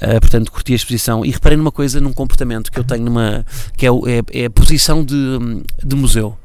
Uh, 0.00 0.20
portanto, 0.20 0.50
curti 0.50 0.72
a 0.72 0.76
exposição 0.76 1.24
e 1.24 1.30
reparei 1.30 1.56
numa 1.56 1.72
coisa, 1.72 2.00
num 2.00 2.12
comportamento 2.12 2.70
que 2.70 2.78
eu 2.78 2.84
tenho 2.84 3.04
numa. 3.04 3.44
que 3.76 3.86
é, 3.86 3.90
é, 3.90 4.42
é 4.42 4.44
a 4.46 4.50
posição 4.50 5.04
de, 5.04 5.16
de 5.82 5.96
museu. 5.96 6.38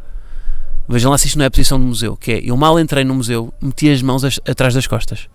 Vejam 0.89 1.11
lá 1.11 1.17
se 1.17 1.27
isto 1.27 1.37
não 1.37 1.43
é 1.43 1.47
a 1.47 1.51
posição 1.51 1.79
de 1.79 1.85
museu, 1.85 2.15
que 2.15 2.31
é 2.31 2.39
eu 2.43 2.55
mal 2.57 2.79
entrei 2.79 3.03
no 3.03 3.13
museu, 3.13 3.53
meti 3.61 3.89
as 3.89 4.01
mãos 4.01 4.23
as, 4.23 4.39
atrás 4.47 4.73
das 4.73 4.87
costas. 4.87 5.27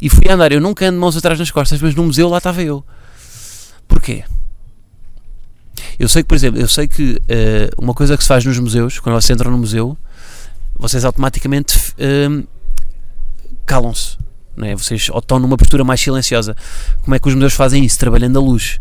E 0.00 0.08
fui 0.08 0.28
andar, 0.28 0.50
eu 0.50 0.60
nunca 0.60 0.88
ando 0.88 0.98
mãos 0.98 1.16
atrás 1.16 1.38
das 1.38 1.50
costas, 1.50 1.80
mas 1.80 1.94
no 1.94 2.04
museu 2.04 2.28
lá 2.28 2.38
estava 2.38 2.62
eu. 2.62 2.84
Porquê? 3.86 4.24
Eu 5.98 6.08
sei 6.08 6.22
que, 6.22 6.28
por 6.28 6.34
exemplo, 6.34 6.60
eu 6.60 6.68
sei 6.68 6.88
que 6.88 7.12
uh, 7.12 7.82
uma 7.82 7.94
coisa 7.94 8.16
que 8.16 8.22
se 8.22 8.28
faz 8.28 8.44
nos 8.44 8.58
museus, 8.58 8.98
quando 8.98 9.14
vocês 9.20 9.30
entram 9.30 9.50
no 9.50 9.58
museu, 9.58 9.96
vocês 10.76 11.04
automaticamente 11.04 11.92
uh, 11.92 12.46
calam-se. 13.66 14.16
É? 14.60 14.74
Vocês 14.76 15.08
estão 15.08 15.38
numa 15.38 15.56
postura 15.56 15.82
mais 15.82 16.00
silenciosa. 16.00 16.54
Como 17.02 17.14
é 17.14 17.18
que 17.18 17.26
os 17.26 17.34
museus 17.34 17.54
fazem 17.54 17.84
isso? 17.84 17.98
Trabalhando 17.98 18.38
a 18.38 18.42
luz. 18.42 18.78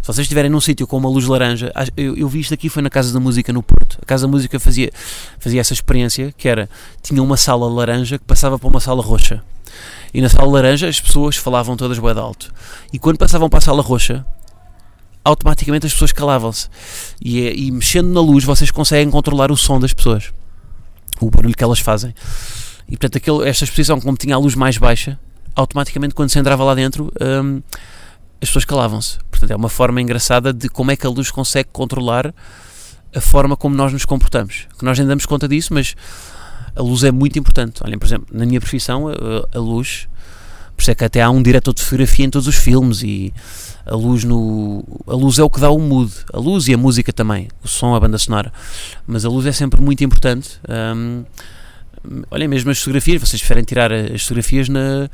Se 0.00 0.06
vocês 0.06 0.24
estiverem 0.24 0.50
num 0.50 0.60
sítio 0.60 0.86
com 0.86 0.96
uma 0.96 1.08
luz 1.08 1.26
laranja, 1.26 1.72
eu, 1.96 2.16
eu, 2.16 2.28
vi 2.28 2.40
isto 2.40 2.52
aqui, 2.52 2.68
foi 2.68 2.82
na 2.82 2.90
Casa 2.90 3.12
da 3.12 3.20
Música 3.20 3.52
no 3.52 3.62
Porto. 3.62 3.98
A 4.02 4.04
Casa 4.06 4.26
da 4.26 4.30
Música 4.30 4.58
fazia, 4.58 4.90
fazia 5.38 5.60
essa 5.60 5.72
experiência 5.72 6.34
que 6.36 6.48
era, 6.48 6.68
tinha 7.00 7.22
uma 7.22 7.36
sala 7.36 7.68
laranja 7.68 8.18
que 8.18 8.24
passava 8.24 8.58
para 8.58 8.68
uma 8.68 8.80
sala 8.80 9.00
roxa. 9.00 9.42
E 10.12 10.20
na 10.20 10.28
sala 10.28 10.50
laranja 10.50 10.88
as 10.88 11.00
pessoas 11.00 11.36
falavam 11.36 11.76
todas 11.76 11.98
bem 11.98 12.10
alto. 12.10 12.52
E 12.92 12.98
quando 12.98 13.16
passavam 13.16 13.48
para 13.48 13.58
a 13.58 13.62
sala 13.62 13.80
roxa, 13.80 14.26
automaticamente 15.24 15.86
as 15.86 15.92
pessoas 15.92 16.10
calavam-se. 16.10 16.68
E, 17.24 17.46
é, 17.46 17.54
e 17.54 17.70
mexendo 17.70 18.08
na 18.08 18.20
luz 18.20 18.44
vocês 18.44 18.72
conseguem 18.72 19.08
controlar 19.10 19.52
o 19.52 19.56
som 19.56 19.78
das 19.78 19.92
pessoas. 19.92 20.32
O 21.20 21.30
barulho 21.30 21.54
que 21.54 21.62
elas 21.62 21.78
fazem. 21.78 22.12
E 22.88 22.92
portanto, 22.92 23.16
aquele, 23.16 23.48
esta 23.48 23.64
exposição, 23.64 24.00
como 24.00 24.16
tinha 24.16 24.34
a 24.34 24.38
luz 24.38 24.54
mais 24.54 24.76
baixa, 24.76 25.18
automaticamente 25.54 26.14
quando 26.14 26.30
se 26.30 26.38
entrava 26.38 26.64
lá 26.64 26.74
dentro, 26.74 27.12
hum, 27.20 27.62
as 28.40 28.48
pessoas 28.48 28.64
calavam-se. 28.64 29.18
Portanto, 29.30 29.50
é 29.50 29.56
uma 29.56 29.68
forma 29.68 30.00
engraçada 30.00 30.52
de 30.52 30.68
como 30.68 30.90
é 30.90 30.96
que 30.96 31.06
a 31.06 31.10
luz 31.10 31.30
consegue 31.30 31.68
controlar 31.72 32.34
a 33.14 33.20
forma 33.20 33.56
como 33.56 33.74
nós 33.74 33.92
nos 33.92 34.04
comportamos. 34.04 34.66
Que 34.78 34.84
nós 34.84 34.98
nem 34.98 35.06
damos 35.06 35.26
conta 35.26 35.46
disso, 35.46 35.72
mas 35.72 35.94
a 36.74 36.82
luz 36.82 37.04
é 37.04 37.12
muito 37.12 37.38
importante. 37.38 37.82
Olhem, 37.84 37.98
por 37.98 38.06
exemplo, 38.06 38.26
na 38.32 38.44
minha 38.46 38.60
profissão, 38.60 39.08
a, 39.08 39.56
a 39.56 39.60
luz, 39.60 40.08
por 40.74 40.82
isso 40.82 40.90
é 40.90 40.94
que 40.94 41.04
até 41.04 41.22
há 41.22 41.30
um 41.30 41.42
diretor 41.42 41.74
de 41.74 41.82
fotografia 41.82 42.24
em 42.24 42.30
todos 42.30 42.48
os 42.48 42.56
filmes 42.56 43.02
e 43.02 43.32
a 43.84 43.94
luz 43.94 44.24
no 44.24 44.84
a 45.06 45.14
luz 45.14 45.38
é 45.38 45.42
o 45.42 45.50
que 45.50 45.60
dá 45.60 45.70
o 45.70 45.78
mood 45.78 46.12
a 46.32 46.38
luz 46.38 46.68
e 46.68 46.74
a 46.74 46.78
música 46.78 47.12
também 47.12 47.48
o 47.64 47.68
som 47.68 47.96
a 47.96 48.00
banda 48.00 48.16
sonora 48.16 48.52
mas 49.06 49.24
a 49.24 49.28
luz 49.28 49.44
é 49.44 49.50
sempre 49.50 49.80
muito 49.80 50.04
importante 50.04 50.60
hum, 50.68 51.24
olhem 52.30 52.48
mesmo 52.48 52.70
as 52.70 52.78
fotografias, 52.78 53.20
vocês 53.20 53.40
preferem 53.40 53.64
tirar 53.64 53.92
as 53.92 54.22
fotografias 54.22 54.68
na, 54.68 55.08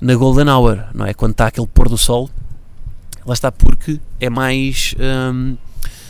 na 0.00 0.14
Golden 0.14 0.48
Hour, 0.48 0.84
não 0.94 1.06
é? 1.06 1.14
Quando 1.14 1.32
está 1.32 1.46
aquele 1.46 1.66
pôr 1.66 1.88
do 1.88 1.98
sol, 1.98 2.30
lá 3.24 3.34
está 3.34 3.50
porque 3.52 4.00
é 4.20 4.30
mais, 4.30 4.94
hum, 4.98 5.56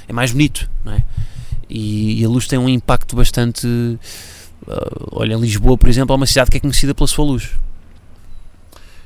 é 0.09 0.13
mais 0.13 0.33
bonito, 0.33 0.69
não 0.85 0.93
é? 0.93 1.05
E, 1.69 2.21
e, 2.21 2.25
a 2.25 2.29
luz 2.29 2.47
tem 2.47 2.59
um 2.59 2.69
impacto 2.69 3.17
bastante. 3.17 3.67
Uh, 3.67 3.99
olha, 5.11 5.35
Lisboa, 5.35 5.77
por 5.77 5.89
exemplo, 5.89 6.15
é 6.15 6.17
uma 6.17 6.27
cidade 6.27 6.49
que 6.51 6.59
é 6.59 6.61
conhecida 6.61 6.95
pela 6.95 7.09
sua 7.09 7.25
luz. 7.25 7.51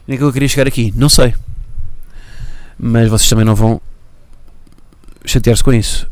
Nem 0.06 0.16
é 0.16 0.18
que 0.18 0.24
eu 0.24 0.32
queria 0.32 0.48
chegar 0.48 0.68
aqui, 0.68 0.92
não 0.94 1.08
sei. 1.08 1.34
Mas 2.78 3.08
vocês 3.08 3.28
também 3.28 3.46
não 3.46 3.54
vão 3.54 3.80
chatear-se 5.24 5.64
com 5.64 5.72
isso. 5.72 6.06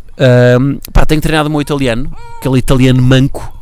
Um, 0.59 0.79
pá, 0.93 1.05
tenho 1.05 1.21
treinado 1.21 1.49
o 1.49 1.53
meu 1.53 1.61
italiano, 1.61 2.11
aquele 2.39 2.59
italiano 2.59 3.03
manco 3.03 3.58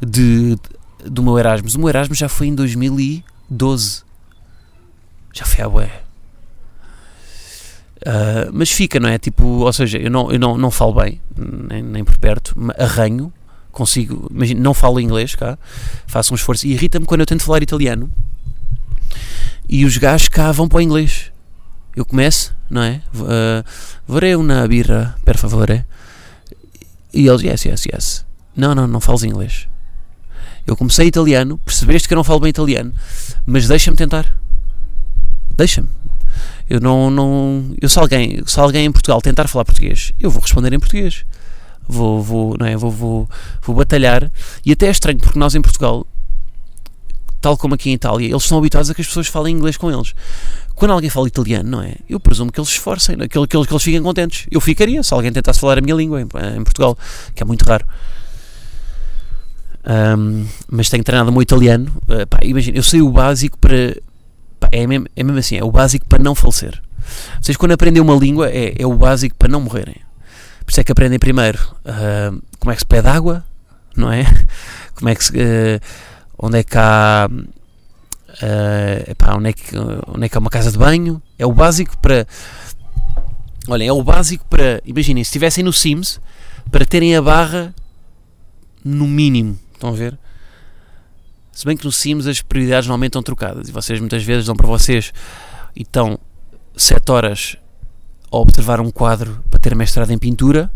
de, 0.00 0.56
do 1.04 1.22
meu 1.22 1.38
Erasmus. 1.38 1.74
O 1.74 1.78
meu 1.78 1.88
Erasmus 1.88 2.18
já 2.18 2.28
foi 2.28 2.48
em 2.48 2.54
2012. 2.54 4.02
Já 5.32 5.44
foi 5.44 5.64
à 5.64 5.68
bué. 5.68 6.02
Uh, 8.06 8.50
mas 8.52 8.70
fica, 8.70 9.00
não 9.00 9.08
é? 9.08 9.18
Tipo, 9.18 9.44
ou 9.44 9.72
seja, 9.72 9.98
eu 9.98 10.10
não, 10.10 10.30
eu 10.30 10.38
não, 10.38 10.56
não 10.56 10.70
falo 10.70 10.94
bem, 10.94 11.20
nem, 11.36 11.82
nem 11.82 12.04
por 12.04 12.16
perto, 12.18 12.54
arranho, 12.78 13.32
consigo, 13.72 14.28
imagina, 14.30 14.60
não 14.60 14.72
falo 14.72 15.00
inglês 15.00 15.34
cá, 15.34 15.58
faço 16.06 16.32
um 16.32 16.36
esforço 16.36 16.66
e 16.66 16.72
irrita-me 16.72 17.04
quando 17.04 17.22
eu 17.22 17.26
tento 17.26 17.42
falar 17.42 17.62
italiano 17.62 18.10
E 19.68 19.84
os 19.84 19.96
gajos 19.98 20.28
cá 20.28 20.52
vão 20.52 20.68
para 20.68 20.78
o 20.78 20.80
inglês. 20.80 21.32
Eu 21.96 22.04
começo, 22.04 22.54
não 22.70 22.82
é? 22.82 23.02
Uh, 23.14 23.64
vorrei 24.06 24.36
uma 24.36 24.68
birra, 24.68 25.16
per 25.24 25.36
favore. 25.36 25.84
E 27.12 27.26
eles, 27.26 27.42
yes, 27.42 27.64
yes, 27.64 27.86
yes. 27.86 28.26
Não, 28.54 28.74
não, 28.74 28.86
não 28.86 29.00
falas 29.00 29.24
inglês. 29.24 29.66
Eu 30.66 30.76
comecei 30.76 31.06
italiano, 31.06 31.58
percebeste 31.64 32.08
que 32.08 32.14
eu 32.14 32.16
não 32.16 32.24
falo 32.24 32.40
bem 32.40 32.50
italiano, 32.50 32.92
mas 33.44 33.68
deixa-me 33.68 33.96
tentar. 33.96 34.36
Deixa-me. 35.56 35.88
Eu 36.68 36.80
não, 36.80 37.10
não, 37.10 37.74
eu 37.80 37.88
se 37.88 37.98
alguém, 37.98 38.42
se 38.44 38.58
alguém 38.58 38.86
em 38.86 38.92
Portugal 38.92 39.22
tentar 39.22 39.46
falar 39.46 39.64
português, 39.64 40.12
eu 40.18 40.30
vou 40.30 40.42
responder 40.42 40.72
em 40.72 40.80
português. 40.80 41.24
Vou, 41.88 42.20
vou, 42.20 42.56
não 42.58 42.66
é? 42.66 42.76
Vou, 42.76 42.90
vou, 42.90 43.30
vou 43.62 43.76
batalhar. 43.76 44.30
E 44.64 44.72
até 44.72 44.88
é 44.88 44.90
estranho 44.90 45.18
porque 45.18 45.38
nós 45.38 45.54
em 45.54 45.62
Portugal, 45.62 46.04
tal 47.40 47.56
como 47.56 47.74
aqui 47.74 47.90
em 47.90 47.94
Itália, 47.94 48.26
eles 48.26 48.42
estão 48.42 48.58
habituados 48.58 48.90
a 48.90 48.94
que 48.94 49.00
as 49.00 49.06
pessoas 49.06 49.28
falem 49.28 49.54
inglês 49.54 49.76
com 49.76 49.90
eles. 49.90 50.14
Quando 50.74 50.90
alguém 50.90 51.08
fala 51.08 51.28
italiano, 51.28 51.70
não 51.70 51.82
é? 51.82 51.94
Eu 52.08 52.18
presumo 52.18 52.50
que 52.50 52.58
eles 52.58 52.68
se 52.68 52.74
esforcem, 52.74 53.16
que, 53.16 53.28
que, 53.28 53.46
que 53.46 53.56
eles 53.56 53.82
fiquem 53.82 54.02
contentes. 54.02 54.46
Eu 54.50 54.60
ficaria 54.60 55.00
se 55.02 55.14
alguém 55.14 55.32
tentasse 55.32 55.60
falar 55.60 55.78
a 55.78 55.80
minha 55.80 55.94
língua 55.94 56.20
em, 56.20 56.24
em 56.24 56.64
Portugal, 56.64 56.98
que 57.34 57.42
é 57.42 57.46
muito 57.46 57.64
raro. 57.64 57.86
Um, 59.86 60.46
mas 60.68 60.90
tenho 60.90 61.04
treinado 61.04 61.30
muito 61.30 61.48
italiano. 61.48 61.92
Uh, 62.08 62.44
imagina, 62.44 62.76
eu 62.76 62.82
sei 62.82 63.00
o 63.00 63.10
básico 63.10 63.56
para. 63.58 63.96
Pá, 64.58 64.68
é, 64.72 64.86
mesmo, 64.86 65.06
é 65.14 65.22
mesmo 65.22 65.38
assim, 65.38 65.56
é 65.56 65.64
o 65.64 65.70
básico 65.70 66.06
para 66.08 66.22
não 66.22 66.34
falecer. 66.34 66.82
Vocês, 67.40 67.56
quando 67.56 67.72
aprendem 67.72 68.02
uma 68.02 68.14
língua, 68.14 68.50
é, 68.50 68.74
é 68.76 68.86
o 68.86 68.94
básico 68.94 69.36
para 69.36 69.48
não 69.48 69.60
morrerem. 69.60 69.96
Por 70.64 70.72
isso 70.72 70.80
é 70.80 70.84
que 70.84 70.90
aprendem 70.90 71.18
primeiro 71.18 71.58
uh, 71.84 72.42
como 72.58 72.72
é 72.72 72.74
que 72.74 72.80
se 72.80 72.86
pede 72.86 73.06
água, 73.06 73.44
não 73.96 74.12
é? 74.12 74.24
Como 74.96 75.10
é 75.10 75.14
que 75.14 75.24
se. 75.24 75.32
Uh, 75.32 75.80
onde 76.38 76.58
é 76.58 76.62
que 76.64 76.76
há. 76.76 77.28
Uh, 77.30 79.10
epá, 79.10 79.36
onde, 79.36 79.50
é 79.50 79.52
que, 79.52 79.76
onde 80.08 80.24
é 80.24 80.28
que 80.28 80.36
há 80.36 80.40
uma 80.40 80.50
casa 80.50 80.72
de 80.72 80.78
banho? 80.78 81.22
É 81.38 81.44
o 81.44 81.52
básico 81.52 81.96
para. 81.98 82.26
Olhem, 83.68 83.88
é 83.88 83.92
o 83.92 84.02
básico 84.02 84.44
para. 84.48 84.80
Imaginem, 84.86 85.22
se 85.22 85.28
estivessem 85.28 85.62
no 85.62 85.72
Sims, 85.72 86.18
para 86.70 86.86
terem 86.86 87.14
a 87.14 87.20
barra 87.20 87.74
no 88.82 89.06
mínimo 89.06 89.58
Estão 89.76 89.90
a 89.90 89.92
ver? 89.92 90.18
Se 91.52 91.64
bem 91.64 91.76
que 91.76 91.84
no 91.84 91.92
Sims 91.92 92.26
as 92.26 92.40
prioridades 92.42 92.86
normalmente 92.86 93.10
estão 93.10 93.22
trocadas 93.22 93.68
e 93.68 93.72
vocês 93.72 94.00
muitas 94.00 94.22
vezes 94.24 94.46
dão 94.46 94.56
para 94.56 94.66
vocês 94.66 95.12
e 95.74 95.82
estão 95.82 96.18
7 96.76 97.12
horas 97.12 97.56
a 98.32 98.36
observar 98.36 98.80
um 98.80 98.90
quadro 98.90 99.42
para 99.50 99.60
ter 99.60 99.74
mestrado 99.74 100.10
em 100.10 100.18
pintura 100.18 100.70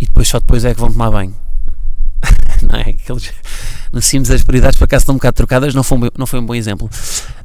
e 0.00 0.06
depois 0.06 0.28
só 0.28 0.38
depois 0.38 0.64
é 0.64 0.74
que 0.74 0.80
vão 0.80 0.90
tomar 0.90 1.10
banho. 1.10 1.34
não 2.62 2.78
é? 2.78 2.90
Aqueles, 2.90 3.32
no 3.92 4.00
Sims 4.00 4.30
as 4.30 4.42
prioridades 4.42 4.78
por 4.78 4.84
acaso 4.84 5.02
estão 5.02 5.14
um 5.14 5.18
bocado 5.18 5.36
trocadas, 5.36 5.74
não 5.74 5.82
foi, 5.82 5.98
um, 5.98 6.08
não 6.16 6.26
foi 6.26 6.38
um 6.38 6.46
bom 6.46 6.54
exemplo. 6.54 6.88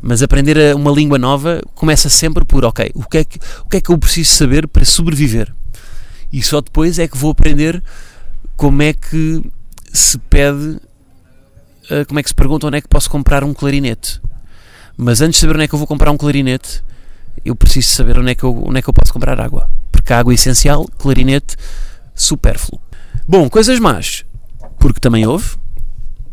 Mas 0.02 0.22
aprender 0.22 0.76
uma 0.76 0.92
língua 0.92 1.18
nova 1.18 1.62
começa 1.74 2.10
sempre 2.10 2.46
por, 2.46 2.64
ok, 2.64 2.92
o 2.94 3.04
que, 3.04 3.18
é 3.18 3.24
que, 3.24 3.40
o 3.66 3.70
que 3.70 3.78
é 3.78 3.82
que 3.82 3.90
eu 3.90 3.98
preciso 3.98 4.34
saber 4.34 4.68
para 4.68 4.86
sobreviver? 4.86 5.54
E 6.32 6.44
só 6.44 6.62
depois 6.62 7.00
é 7.00 7.08
que 7.08 7.18
vou 7.18 7.32
aprender 7.32 7.84
como 8.56 8.82
é 8.84 8.94
que 8.94 9.44
se 9.92 10.18
pede, 10.18 10.80
uh, 11.90 12.06
como 12.08 12.20
é 12.20 12.24
que 12.24 12.30
se 12.30 12.36
pergunta 12.36 12.68
onde 12.68 12.78
é 12.78 12.82
que 12.82 12.88
posso 12.88 13.10
comprar 13.10 13.44
um 13.44 13.54
clarinete. 13.54 14.22
Mas 14.98 15.22
antes 15.22 15.36
de 15.36 15.42
saber 15.42 15.56
onde 15.56 15.66
é 15.66 15.68
que 15.68 15.76
eu 15.76 15.80
vou 15.80 15.88
comprar 15.88 16.12
um 16.12 16.18
clarinete, 16.18 16.84
eu 17.44 17.56
preciso 17.56 17.90
saber 17.90 18.18
onde 18.20 18.32
é 18.32 18.36
que 18.36 18.44
eu, 18.44 18.64
onde 18.66 18.80
é 18.80 18.82
que 18.82 18.90
eu 18.90 18.94
posso 18.94 19.14
comprar 19.14 19.40
água. 19.40 19.70
Porque 19.92 20.14
água 20.14 20.34
é 20.34 20.36
essencial, 20.36 20.86
clarinete 20.98 21.56
supérfluo. 22.16 22.80
Bom, 23.28 23.50
coisas 23.50 23.80
más, 23.80 24.26
porque 24.80 25.00
também 25.00 25.26
houve, 25.26 25.58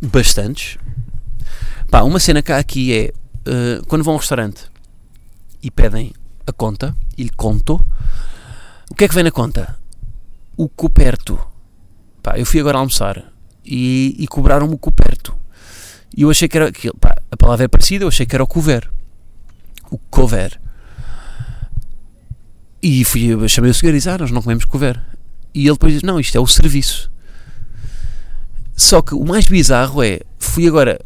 bastantes. 0.00 0.78
Pá, 1.90 2.02
uma 2.02 2.20
cena 2.20 2.42
cá 2.42 2.58
aqui 2.58 2.92
é, 2.92 3.12
uh, 3.48 3.86
quando 3.86 4.04
vão 4.04 4.14
a 4.14 4.16
um 4.16 4.20
restaurante 4.20 4.64
e 5.62 5.70
pedem 5.70 6.12
a 6.46 6.52
conta, 6.52 6.94
il 7.16 7.30
conto, 7.34 7.84
o 8.90 8.94
que 8.94 9.04
é 9.04 9.08
que 9.08 9.14
vem 9.14 9.24
na 9.24 9.30
conta? 9.30 9.78
O 10.56 10.68
coperto. 10.68 11.38
Pá, 12.22 12.38
eu 12.38 12.46
fui 12.46 12.60
agora 12.60 12.78
almoçar 12.78 13.32
e, 13.68 14.16
e 14.18 14.26
cobraram-me 14.26 14.74
o 14.74 14.78
coperto. 14.78 15.36
E 16.16 16.22
eu 16.22 16.30
achei 16.30 16.48
que 16.48 16.56
era. 16.56 16.72
Que, 16.72 16.90
pá, 16.94 17.14
a 17.30 17.36
palavra 17.36 17.66
é 17.66 17.68
parecida, 17.68 18.04
eu 18.04 18.08
achei 18.08 18.24
que 18.24 18.34
era 18.34 18.42
o 18.42 18.46
cover. 18.46 18.90
O 19.90 19.98
cover. 19.98 20.58
E 22.82 23.04
fui, 23.04 23.46
chamei 23.48 23.70
o 23.70 23.74
senhor 23.74 23.92
e 23.92 23.98
disse: 23.98 24.08
Ah, 24.08 24.16
nós 24.16 24.30
não 24.30 24.40
comemos 24.40 24.64
cover. 24.64 24.98
E 25.52 25.66
ele 25.66 25.72
depois 25.72 25.92
disse: 25.92 26.06
Não, 26.06 26.18
isto 26.18 26.36
é 26.36 26.40
o 26.40 26.46
serviço. 26.46 27.10
Só 28.74 29.02
que 29.02 29.14
o 29.14 29.24
mais 29.24 29.46
bizarro 29.46 30.02
é: 30.02 30.20
fui 30.38 30.66
agora, 30.66 30.98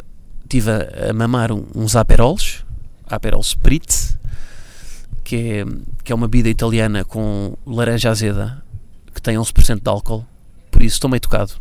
estive 0.44 0.70
a, 0.70 1.10
a 1.10 1.12
mamar 1.12 1.50
um, 1.50 1.66
uns 1.74 1.96
aperols, 1.96 2.64
Aperol 3.08 3.40
Spritz, 3.40 4.16
que 5.24 5.36
é, 5.36 5.64
que 6.04 6.12
é 6.12 6.14
uma 6.14 6.28
bebida 6.28 6.48
italiana 6.48 7.04
com 7.04 7.56
laranja 7.66 8.10
azeda, 8.10 8.62
que 9.12 9.20
tem 9.20 9.36
11% 9.36 9.82
de 9.82 9.90
álcool. 9.90 10.24
Por 10.70 10.82
isso 10.82 10.94
estou 10.94 11.10
meio 11.10 11.20
tocado 11.20 11.60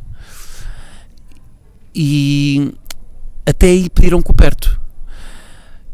e 1.93 2.73
até 3.45 3.67
aí 3.67 3.89
pediram 3.89 4.21
coberto. 4.21 4.80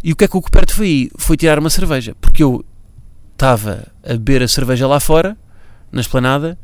E 0.04 0.12
o 0.12 0.16
que 0.16 0.24
é 0.24 0.28
que 0.28 0.38
o 0.38 0.42
coberto 0.42 0.74
foi? 0.74 1.10
Foi 1.18 1.36
tirar 1.36 1.60
uma 1.60 1.70
cerveja, 1.70 2.16
porque 2.22 2.44
eu 2.44 2.64
estava 3.34 3.88
a 4.04 4.14
beber 4.14 4.44
a 4.44 4.48
cerveja 4.48 4.88
lá 4.88 5.00
fora, 5.00 5.38
na 5.92 6.02
esplanada, 6.02 6.58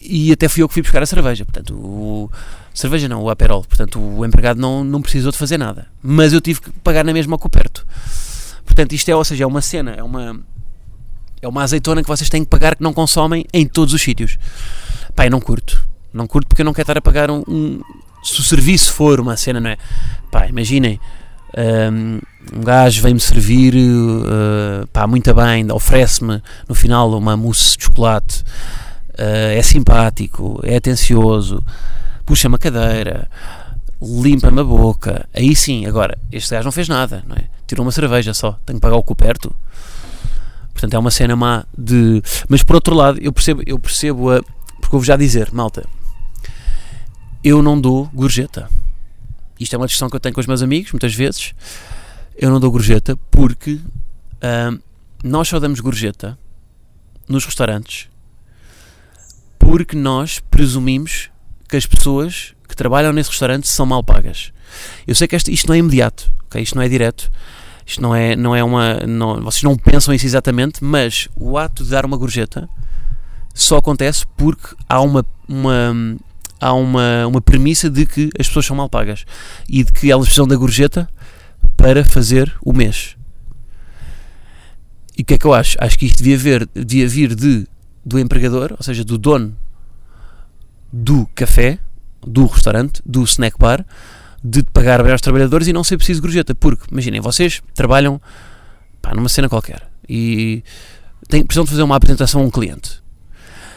e 0.00 0.32
até 0.32 0.48
fui 0.48 0.62
eu 0.62 0.68
que 0.68 0.74
fui 0.74 0.82
buscar 0.82 1.02
a 1.02 1.06
cerveja. 1.06 1.44
Portanto, 1.44 1.74
o, 1.74 2.30
cerveja 2.72 3.08
não, 3.08 3.22
o 3.22 3.30
Aperol. 3.30 3.64
Portanto, 3.64 4.00
o 4.00 4.24
empregado 4.24 4.60
não, 4.60 4.84
não 4.84 5.02
precisou 5.02 5.32
de 5.32 5.38
fazer 5.38 5.58
nada. 5.58 5.88
Mas 6.02 6.32
eu 6.32 6.40
tive 6.40 6.60
que 6.60 6.70
pagar 6.70 7.04
na 7.04 7.12
mesma 7.12 7.34
ao 7.34 7.38
coberto. 7.38 7.86
Portanto, 8.64 8.92
isto 8.92 9.08
é, 9.08 9.16
ou 9.16 9.24
seja, 9.24 9.44
é 9.44 9.46
uma 9.46 9.60
cena, 9.60 9.92
é 9.92 10.02
uma, 10.02 10.40
é 11.42 11.48
uma 11.48 11.62
azeitona 11.62 12.02
que 12.02 12.08
vocês 12.08 12.30
têm 12.30 12.44
que 12.44 12.50
pagar 12.50 12.76
que 12.76 12.82
não 12.82 12.92
consomem 12.92 13.44
em 13.52 13.66
todos 13.66 13.92
os 13.94 14.00
sítios. 14.00 14.38
Pai, 15.16 15.28
não 15.28 15.40
curto. 15.40 15.86
Não 16.12 16.26
curto 16.26 16.46
porque 16.48 16.62
eu 16.62 16.64
não 16.64 16.72
quero 16.72 16.84
estar 16.84 16.98
a 16.98 17.02
pagar 17.02 17.30
um, 17.30 17.42
um 17.48 17.80
se 18.22 18.40
o 18.40 18.42
serviço 18.42 18.92
for 18.92 19.20
uma 19.20 19.36
cena, 19.36 19.60
não 19.60 19.70
é? 19.70 19.76
Pá, 20.30 20.46
imaginem, 20.46 21.00
um, 21.92 22.20
um 22.52 22.60
gajo 22.60 23.02
vem-me 23.02 23.20
servir, 23.20 23.74
uh, 23.74 24.86
pá, 24.88 25.06
muito 25.06 25.32
bem, 25.34 25.70
oferece-me 25.72 26.42
no 26.68 26.74
final 26.74 27.12
uma 27.16 27.36
mousse 27.36 27.76
de 27.76 27.84
chocolate, 27.84 28.42
uh, 29.14 29.52
é 29.56 29.62
simpático, 29.62 30.60
é 30.62 30.76
atencioso, 30.76 31.62
puxa-me 32.26 32.56
a 32.56 32.58
cadeira, 32.58 33.28
limpa-me 34.00 34.60
a 34.60 34.64
boca. 34.64 35.28
Aí 35.34 35.54
sim, 35.56 35.86
agora, 35.86 36.18
este 36.30 36.50
gajo 36.50 36.64
não 36.64 36.72
fez 36.72 36.88
nada, 36.88 37.24
não 37.26 37.36
é? 37.36 37.44
Tirou 37.66 37.84
uma 37.84 37.92
cerveja 37.92 38.32
só, 38.34 38.58
tenho 38.64 38.78
que 38.78 38.82
pagar 38.82 38.96
o 38.96 39.02
coperto. 39.02 39.54
Portanto, 40.72 40.94
é 40.94 40.98
uma 40.98 41.10
cena 41.10 41.34
má 41.34 41.64
de. 41.76 42.22
Mas 42.48 42.62
por 42.62 42.76
outro 42.76 42.94
lado, 42.94 43.18
eu 43.20 43.32
percebo, 43.32 43.62
eu 43.66 43.78
percebo 43.78 44.30
a. 44.30 44.40
Porque 44.80 44.94
eu 44.94 45.00
vou 45.00 45.04
já 45.04 45.16
dizer, 45.16 45.48
malta, 45.52 45.84
eu 47.42 47.62
não 47.62 47.80
dou 47.80 48.06
gorjeta. 48.14 48.68
Isto 49.58 49.74
é 49.74 49.76
uma 49.76 49.86
discussão 49.86 50.08
que 50.08 50.16
eu 50.16 50.20
tenho 50.20 50.34
com 50.34 50.40
os 50.40 50.46
meus 50.46 50.62
amigos, 50.62 50.92
muitas 50.92 51.14
vezes. 51.14 51.54
Eu 52.36 52.50
não 52.50 52.60
dou 52.60 52.70
gorjeta 52.70 53.16
porque 53.30 53.72
uh, 53.72 54.82
nós 55.22 55.48
só 55.48 55.58
damos 55.58 55.80
gorjeta 55.80 56.38
nos 57.28 57.44
restaurantes 57.44 58.08
porque 59.58 59.94
nós 59.94 60.40
presumimos 60.50 61.28
que 61.68 61.76
as 61.76 61.84
pessoas 61.84 62.54
que 62.66 62.74
trabalham 62.74 63.12
nesse 63.12 63.28
restaurante 63.28 63.68
são 63.68 63.84
mal 63.84 64.02
pagas. 64.02 64.50
Eu 65.06 65.14
sei 65.14 65.28
que 65.28 65.36
este, 65.36 65.52
isto 65.52 65.68
não 65.68 65.74
é 65.74 65.78
imediato, 65.78 66.32
okay? 66.46 66.62
isto 66.62 66.74
não 66.74 66.82
é 66.82 66.88
direto, 66.88 67.30
isto 67.84 68.00
não 68.00 68.14
é, 68.14 68.34
não 68.34 68.56
é 68.56 68.64
uma. 68.64 68.94
Não, 69.06 69.42
vocês 69.42 69.62
não 69.62 69.76
pensam 69.76 70.14
isso 70.14 70.24
exatamente, 70.24 70.82
mas 70.82 71.28
o 71.36 71.58
ato 71.58 71.84
de 71.84 71.90
dar 71.90 72.06
uma 72.06 72.16
gorjeta 72.16 72.66
só 73.54 73.76
acontece 73.76 74.24
porque 74.36 74.74
há 74.88 75.02
uma, 75.02 75.24
uma 75.46 76.16
há 76.60 76.72
uma, 76.72 77.26
uma 77.26 77.40
premissa 77.40 77.88
de 77.88 78.06
que 78.06 78.30
as 78.38 78.46
pessoas 78.46 78.66
são 78.66 78.76
mal 78.76 78.88
pagas 78.88 79.24
e 79.68 79.84
de 79.84 79.92
que 79.92 80.10
elas 80.10 80.26
precisam 80.26 80.46
da 80.46 80.56
gorjeta 80.56 81.08
para 81.76 82.04
fazer 82.04 82.54
o 82.62 82.72
mês. 82.72 83.16
E 85.16 85.22
o 85.22 85.24
que 85.24 85.34
é 85.34 85.38
que 85.38 85.46
eu 85.46 85.54
acho? 85.54 85.76
Acho 85.80 85.98
que 85.98 86.06
isto 86.06 86.18
devia, 86.18 86.38
ver, 86.38 86.68
devia 86.74 87.08
vir 87.08 87.34
de, 87.34 87.66
do 88.04 88.18
empregador, 88.18 88.72
ou 88.72 88.82
seja, 88.82 89.04
do 89.04 89.18
dono 89.18 89.56
do 90.92 91.28
café, 91.34 91.78
do 92.26 92.46
restaurante, 92.46 93.02
do 93.04 93.22
snack 93.24 93.58
bar, 93.58 93.84
de 94.42 94.62
pagar 94.62 95.02
bem 95.02 95.12
aos 95.12 95.20
trabalhadores 95.20 95.66
e 95.66 95.72
não 95.72 95.84
ser 95.84 95.96
preciso 95.96 96.22
gorjeta. 96.22 96.54
Porque, 96.54 96.84
imaginem, 96.90 97.20
vocês 97.20 97.60
trabalham 97.74 98.20
pá, 99.02 99.14
numa 99.14 99.28
cena 99.28 99.48
qualquer 99.48 99.88
e 100.08 100.62
têm, 101.28 101.44
precisam 101.44 101.64
de 101.64 101.70
fazer 101.70 101.82
uma 101.82 101.96
apresentação 101.96 102.40
a 102.40 102.44
um 102.44 102.50
cliente. 102.50 103.02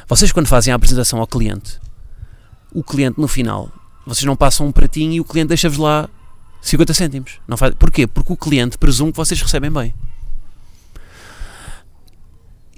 Vocês, 0.08 0.32
quando 0.32 0.48
fazem 0.48 0.72
a 0.72 0.76
apresentação 0.76 1.20
ao 1.20 1.28
cliente, 1.28 1.80
o 2.74 2.84
cliente 2.84 3.20
no 3.20 3.28
final, 3.28 3.72
vocês 4.06 4.26
não 4.26 4.36
passam 4.36 4.68
um 4.68 4.72
pratinho 4.72 5.14
e 5.14 5.20
o 5.20 5.26
cliente 5.26 5.50
deixa-vos 5.50 5.78
lá 5.78 6.10
50 6.62 6.94
cêntimos. 6.94 7.40
Não 7.48 7.58
faz... 7.58 7.74
Porquê? 7.76 8.08
Porque 8.08 8.34
o 8.34 8.38
cliente 8.38 8.78
presume 8.78 9.12
que 9.12 9.18
vocês 9.18 9.42
recebem 9.42 9.72
bem. 9.72 9.94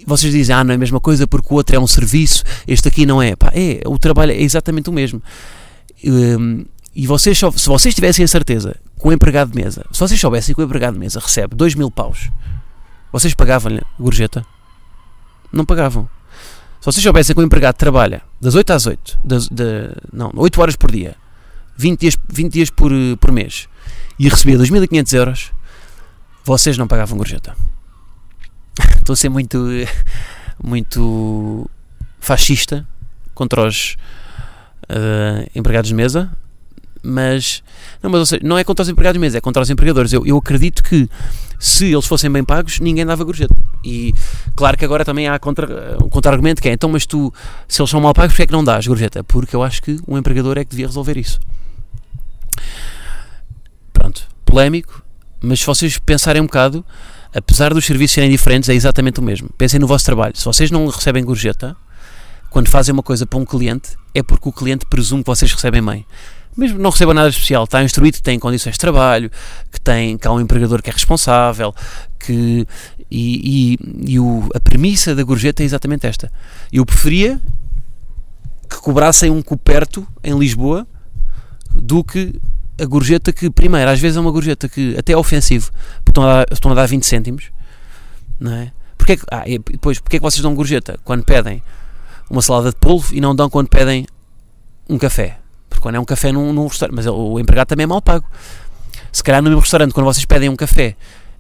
Vocês 0.06 0.34
dizem, 0.34 0.56
ah, 0.56 0.64
não 0.64 0.74
é 0.74 0.76
a 0.76 0.78
mesma 0.78 1.00
coisa 1.00 1.26
porque 1.26 1.48
o 1.54 1.56
outro 1.56 1.76
é 1.76 1.80
um 1.80 1.88
serviço, 1.88 2.44
este 2.68 2.88
aqui 2.90 3.06
não 3.06 3.22
é. 3.22 3.36
Pá, 3.36 3.52
é, 3.54 3.82
o 3.86 3.98
trabalho 3.98 4.32
é 4.32 4.42
exatamente 4.42 4.90
o 4.90 4.94
mesmo. 4.94 5.22
Um, 6.04 6.66
e 6.94 7.08
vocês, 7.08 7.38
se 7.38 7.68
vocês 7.68 7.96
tivessem 7.96 8.26
a 8.26 8.28
certeza 8.28 8.76
com 8.98 9.10
o 9.10 9.14
empregado 9.14 9.52
de 9.52 9.62
mesa, 9.62 9.86
se 9.92 10.00
vocês 10.00 10.20
soubessem 10.20 10.54
que 10.54 10.62
o 10.62 10.64
empregado 10.64 10.96
de 10.96 11.00
mesa 11.00 11.20
recebe 11.20 11.56
2 11.56 11.76
mil 11.76 11.90
paus, 11.90 12.30
vocês 13.12 13.34
pagavam-lhe 13.34 13.82
gorjeta? 13.98 14.46
Não 15.52 15.66
pagavam. 15.66 16.10
Se 16.82 16.86
vocês 16.86 17.04
soubessem 17.04 17.34
que 17.34 17.42
o 17.42 17.46
empregado 17.46 17.76
trabalha 17.76 18.22
das 18.44 18.56
8 18.56 18.74
às 18.74 18.86
8, 18.86 19.20
das, 19.24 19.48
de, 19.48 19.90
não, 20.12 20.30
8 20.36 20.62
horas 20.62 20.76
por 20.76 20.92
dia, 20.92 21.16
20 21.78 22.00
dias, 22.02 22.18
20 22.28 22.52
dias 22.52 22.70
por, 22.70 22.92
por 23.18 23.32
mês, 23.32 23.70
e 24.20 24.28
recebia 24.28 24.58
2.500 24.58 25.14
euros, 25.14 25.52
vocês 26.44 26.78
não 26.78 26.86
pagavam 26.86 27.18
gorjeta. 27.18 27.56
Estou 29.00 29.14
a 29.14 29.16
ser 29.16 29.30
muito, 29.30 29.58
muito 30.62 31.70
fascista 32.20 32.86
contra 33.34 33.66
os 33.66 33.96
uh, 34.90 35.50
empregados 35.56 35.88
de 35.88 35.96
mesa, 35.96 36.30
mas 37.04 37.62
não, 38.02 38.10
mas 38.10 38.30
seja, 38.30 38.42
não 38.44 38.58
é 38.58 38.64
contra 38.64 38.82
os 38.82 38.90
empregados 38.90 39.20
mesa, 39.20 39.38
é 39.38 39.42
contra 39.42 39.62
os 39.62 39.70
empregadores. 39.70 40.14
Eu, 40.14 40.26
eu 40.26 40.38
acredito 40.38 40.82
que 40.82 41.10
se 41.60 41.92
eles 41.92 42.06
fossem 42.06 42.32
bem 42.32 42.44
pagos, 42.44 42.80
ninguém 42.80 43.06
dava 43.06 43.24
gorjeta. 43.24 43.56
E 43.84 44.14
claro 44.56 44.78
que 44.78 44.86
agora 44.86 45.04
também 45.04 45.28
há 45.28 45.38
contra, 45.38 45.98
um 46.02 46.10
contra-argumento 46.10 46.62
que 46.62 46.70
é 46.70 46.74
então, 46.74 46.90
mas 46.90 47.06
tu, 47.06 47.34
se 47.68 47.82
eles 47.82 47.90
são 47.90 48.00
mal 48.00 48.14
pagos, 48.14 48.32
porquê 48.32 48.44
é 48.44 48.48
que 48.48 48.54
não 48.54 48.64
dás 48.64 48.88
gorjeta? 48.88 49.24
Porque 49.24 49.56
eu 49.56 49.62
acho 49.62 49.82
que 49.82 50.00
um 50.08 50.18
empregador 50.18 50.58
é 50.58 50.64
que 50.64 50.72
devia 50.72 50.88
resolver 50.88 51.18
isso. 51.18 51.40
Pronto, 53.92 54.28
polémico, 54.46 55.04
mas 55.42 55.60
se 55.60 55.66
vocês 55.66 55.98
pensarem 55.98 56.42
um 56.42 56.46
bocado, 56.46 56.86
apesar 57.36 57.74
dos 57.74 57.86
serviços 57.86 58.16
serem 58.16 58.30
diferentes, 58.30 58.70
é 58.70 58.74
exatamente 58.74 59.20
o 59.20 59.24
mesmo. 59.24 59.50
Pensem 59.58 59.80
no 59.80 59.88
vosso 59.88 60.06
trabalho. 60.06 60.38
Se 60.38 60.46
vocês 60.46 60.72
não 60.72 60.88
recebem 60.88 61.24
gorjeta, 61.24 61.76
quando 62.50 62.70
fazem 62.70 62.94
uma 62.94 63.04
coisa 63.04 63.26
para 63.26 63.40
um 63.40 63.46
cliente, 63.46 63.98
é 64.14 64.24
porque 64.24 64.48
o 64.48 64.52
cliente 64.52 64.86
presume 64.86 65.24
que 65.24 65.28
vocês 65.28 65.52
recebem 65.52 65.84
bem 65.84 66.06
mesmo 66.56 66.80
não 66.80 66.90
receba 66.90 67.14
nada 67.14 67.30
especial, 67.30 67.64
está 67.64 67.84
instruído 67.84 68.16
que 68.16 68.22
tem 68.24 68.40
condições 68.40 68.74
de 68.74 68.80
trabalho, 68.80 69.32
que, 69.72 69.80
tem, 69.80 70.18
que 70.18 70.28
há 70.28 70.32
um 70.32 70.40
empregador 70.40 70.82
que 70.82 70.90
é 70.90 70.94
responsável, 70.94 71.74
que, 72.20 72.68
e, 73.10 73.78
e, 73.78 74.14
e 74.14 74.20
o, 74.20 74.50
a 74.54 74.60
premissa 74.60 75.16
da 75.16 75.24
gorjeta 75.24 75.64
é 75.64 75.66
exatamente 75.66 76.08
esta. 76.08 76.32
Eu 76.72 76.86
preferia 76.86 77.40
que 78.70 78.78
cobrassem 78.78 79.30
um 79.30 79.42
coperto 79.42 80.08
em 80.24 80.38
Lisboa 80.38 80.88
do 81.76 82.04
que 82.04 82.40
a 82.80 82.86
gorjeta 82.86 83.32
que, 83.32 83.50
primeiro, 83.50 83.90
às 83.90 84.00
vezes 84.00 84.18
é 84.18 84.20
uma 84.20 84.32
gorjeta 84.32 84.68
que 84.68 84.96
até 84.98 85.14
é 85.14 85.18
ofensivo, 85.18 85.72
porque 85.98 86.12
estão 86.12 86.24
a 86.24 86.28
dar, 86.28 86.46
estão 86.52 86.72
a 86.72 86.76
dar 86.76 86.86
20 86.88 87.06
cêntimos, 87.06 87.52
não 88.40 88.52
é? 88.54 88.72
Porque 88.98 89.14
é 89.14 89.18
que, 89.18 89.26
ah, 89.30 89.44
depois, 89.70 90.00
porque 90.00 90.16
é 90.16 90.20
que 90.20 90.24
vocês 90.24 90.42
dão 90.42 90.56
gorjeta 90.56 91.00
quando 91.04 91.24
pedem 91.24 91.62
uma 92.30 92.42
salada 92.42 92.70
de 92.70 92.76
polvo 92.78 93.14
e 93.14 93.20
não 93.20 93.36
dão 93.36 93.50
quando 93.50 93.68
pedem 93.68 94.08
um 94.90 94.98
café? 94.98 95.43
Porque 95.74 95.82
quando 95.82 95.96
é 95.96 96.00
um 96.00 96.06
café 96.06 96.32
num, 96.32 96.54
num 96.54 96.68
restaurante, 96.68 96.96
mas 96.96 97.08
o 97.08 97.40
empregado 97.40 97.70
também 97.70 97.86
é 97.86 97.88
mal 97.88 98.02
pago. 98.02 98.26
Se 99.12 99.24
calhar 99.24 99.42
no 99.42 99.50
mesmo 99.50 99.62
restaurante, 99.62 99.92
quando 99.92 100.06
vocês 100.06 100.24
pedem 100.24 100.50
um 100.50 100.56
café 100.56 100.96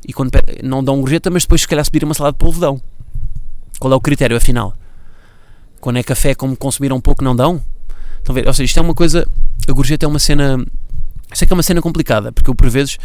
e 0.07 0.11
quando 0.11 0.31
não 0.63 0.83
dão 0.83 0.99
gorjeta, 0.99 1.29
mas 1.29 1.43
depois 1.43 1.61
se 1.61 1.67
calhar 1.67 1.87
pedir 1.89 2.03
uma 2.03 2.15
salada 2.15 2.33
de 2.33 2.39
polvo. 2.39 2.81
Qual 3.79 3.93
é 3.93 3.95
o 3.95 4.01
critério 4.01 4.35
afinal? 4.35 4.73
Quando 5.79 5.97
é 5.97 6.03
café, 6.03 6.33
como 6.33 6.57
consumiram 6.57 6.95
um 6.95 7.01
pouco, 7.01 7.23
não 7.23 7.35
dão? 7.35 7.61
Estão 8.17 8.33
a 8.33 8.35
ver? 8.35 8.47
Ou 8.47 8.53
seja, 8.53 8.63
isto 8.63 8.79
é 8.79 8.81
uma 8.81 8.95
coisa. 8.95 9.27
A 9.67 9.71
gorjeta 9.71 10.05
é 10.05 10.07
uma 10.07 10.19
cena. 10.19 10.65
Sei 11.33 11.47
que 11.47 11.53
é 11.53 11.55
uma 11.55 11.63
cena 11.63 11.81
complicada, 11.81 12.31
porque 12.31 12.49
eu 12.49 12.55
por 12.55 12.69
vezes. 12.69 12.97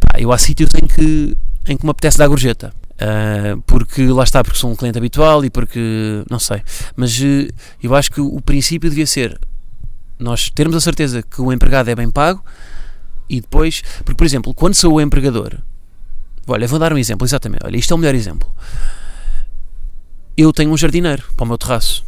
Pá, 0.00 0.18
eu 0.18 0.32
há 0.32 0.38
sítios 0.38 0.70
em 0.74 0.86
que, 0.86 1.36
em 1.68 1.76
que 1.76 1.84
me 1.84 1.90
apetece 1.90 2.18
dar 2.18 2.28
gorjeta. 2.28 2.74
Uh, 2.94 3.60
porque 3.62 4.06
lá 4.06 4.22
está, 4.22 4.44
porque 4.44 4.58
sou 4.58 4.70
um 4.70 4.76
cliente 4.76 4.98
habitual 4.98 5.44
e 5.44 5.50
porque. 5.50 6.24
não 6.30 6.38
sei. 6.38 6.62
Mas 6.94 7.18
uh, 7.18 7.48
eu 7.82 7.94
acho 7.94 8.10
que 8.10 8.20
o 8.20 8.40
princípio 8.40 8.90
devia 8.90 9.06
ser 9.06 9.38
nós 10.22 10.48
termos 10.50 10.76
a 10.76 10.80
certeza 10.80 11.22
que 11.22 11.40
o 11.40 11.52
empregado 11.52 11.88
é 11.88 11.94
bem 11.94 12.10
pago 12.10 12.42
e 13.28 13.40
depois, 13.40 13.82
porque 13.98 14.14
por 14.14 14.24
exemplo, 14.24 14.54
quando 14.54 14.74
sou 14.74 14.94
o 14.94 15.00
empregador, 15.00 15.58
olha, 16.46 16.68
vou 16.68 16.78
dar 16.78 16.92
um 16.92 16.98
exemplo, 16.98 17.26
exatamente, 17.26 17.64
olha, 17.64 17.76
isto 17.76 17.92
é 17.92 17.94
o 17.94 17.98
melhor 17.98 18.14
exemplo. 18.14 18.50
Eu 20.36 20.52
tenho 20.52 20.70
um 20.70 20.76
jardineiro 20.76 21.24
para 21.36 21.44
o 21.44 21.46
meu 21.46 21.58
terraço 21.58 22.04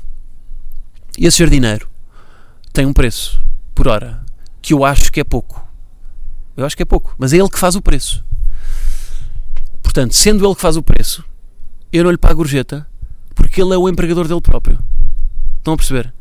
e 1.19 1.27
esse 1.27 1.39
jardineiro 1.39 1.89
tem 2.73 2.87
um 2.87 2.93
preço 2.93 3.41
por 3.75 3.89
hora 3.89 4.25
que 4.63 4.73
eu 4.73 4.85
acho 4.85 5.13
que 5.13 5.21
é 5.21 5.25
pouco. 5.25 5.63
Eu 6.57 6.65
acho 6.65 6.77
que 6.77 6.83
é 6.83 6.87
pouco, 6.87 7.15
mas 7.19 7.33
é 7.33 7.37
ele 7.37 7.49
que 7.49 7.59
faz 7.59 7.75
o 7.75 7.83
preço. 7.83 8.25
Portanto, 9.83 10.15
sendo 10.15 10.47
ele 10.47 10.55
que 10.55 10.61
faz 10.61 10.77
o 10.77 10.83
preço, 10.83 11.25
eu 11.93 12.05
não 12.05 12.11
lhe 12.11 12.17
pago 12.17 12.37
gorjeta 12.37 12.87
porque 13.35 13.61
ele 13.61 13.75
é 13.75 13.77
o 13.77 13.89
empregador 13.89 14.27
dele 14.27 14.41
próprio. 14.41 14.79
Estão 15.59 15.75
a 15.75 15.77
perceber? 15.77 16.13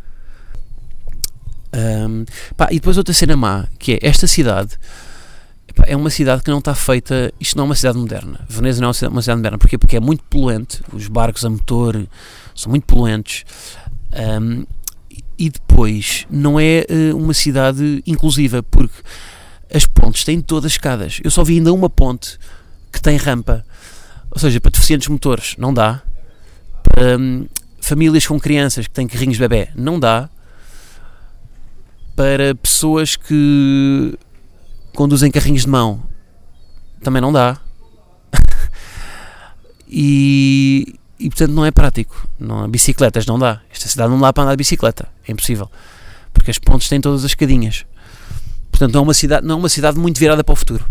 Um, 1.74 2.26
pá, 2.56 2.68
e 2.72 2.76
depois 2.76 2.98
outra 2.98 3.14
cena 3.14 3.36
má, 3.36 3.68
que 3.80 3.94
é 3.94 4.00
esta 4.04 4.28
cidade 4.28 4.78
pá, 5.76 5.86
é 5.88 5.96
uma 5.96 6.10
cidade 6.10 6.44
que 6.44 6.52
não 6.52 6.60
está 6.60 6.76
feita. 6.76 7.34
Isto 7.40 7.58
não 7.58 7.64
é 7.64 7.68
uma 7.68 7.76
cidade 7.76 7.98
moderna. 7.98 8.40
Veneza 8.48 8.80
não 8.80 8.88
é 8.88 8.90
uma 8.90 8.94
cidade, 8.94 9.14
uma 9.14 9.22
cidade 9.22 9.38
moderna. 9.38 9.58
Porquê? 9.58 9.78
Porque 9.78 9.98
é 9.98 10.00
muito 10.00 10.24
poluente. 10.26 10.82
Os 10.94 11.08
barcos 11.08 11.44
a 11.44 11.50
motor 11.50 12.08
são 12.56 12.70
muito 12.70 12.86
poluentes. 12.86 13.44
Um, 14.42 14.66
e 15.38 15.50
depois 15.50 16.28
não 16.30 16.60
é 16.60 16.86
uh, 16.90 17.18
uma 17.18 17.34
cidade 17.34 18.04
inclusiva, 18.06 18.62
porque 18.62 18.96
as 19.74 19.86
pontes 19.86 20.24
têm 20.24 20.40
todas 20.40 20.74
escadas. 20.74 21.20
Eu 21.24 21.32
só 21.32 21.44
vi 21.44 21.58
ainda 21.58 21.74
uma 21.74 21.90
ponte 21.90 22.38
que 22.92 23.02
tem 23.02 23.18
rampa. 23.18 23.66
Ou 24.30 24.40
seja, 24.40 24.62
para 24.62 24.72
deficientes 24.72 25.08
motores, 25.08 25.56
não 25.58 25.74
dá. 25.74 26.02
Para 26.84 27.18
um, 27.18 27.48
famílias 27.82 28.26
com 28.26 28.40
crianças 28.40 28.88
que 28.88 28.94
têm 28.94 29.08
carrinhos 29.08 29.38
de 29.38 29.42
bebê, 29.42 29.70
não 29.76 30.00
dá 30.00 30.30
para 32.15 32.54
pessoas 32.56 33.15
que 33.15 34.17
conduzem 34.93 35.32
carrinhos 35.32 35.63
de 35.63 35.69
mão 35.69 36.02
também 37.04 37.21
não 37.21 37.34
dá. 37.34 37.60
e, 39.89 40.95
e 41.19 41.30
portanto 41.30 41.52
não 41.52 41.65
é 41.65 41.71
prático. 41.71 42.28
Não, 42.39 42.67
bicicletas 42.69 43.26
não 43.26 43.38
dá. 43.38 43.62
Esta 43.71 43.88
cidade 43.88 44.10
não 44.10 44.19
dá 44.19 44.32
para 44.32 44.43
andar 44.43 44.54
de 44.54 44.58
bicicleta. 44.58 45.10
É 45.28 45.32
impossível. 45.32 45.69
Porque 46.32 46.52
as 46.52 46.58
pontes 46.58 46.88
têm 46.88 47.02
todas 47.02 47.26
as 47.26 47.32
escadinhas. 47.32 47.86
Portanto, 48.71 48.93
não 48.93 49.02
é 49.02 49.04
uma 49.04 49.13
cidade, 49.13 49.45
não 49.45 49.56
é 49.56 49.60
uma 49.60 49.69
cidade 49.69 49.99
muito 49.99 50.19
virada 50.19 50.43
para 50.43 50.54
o 50.54 50.56
futuro. 50.56 50.86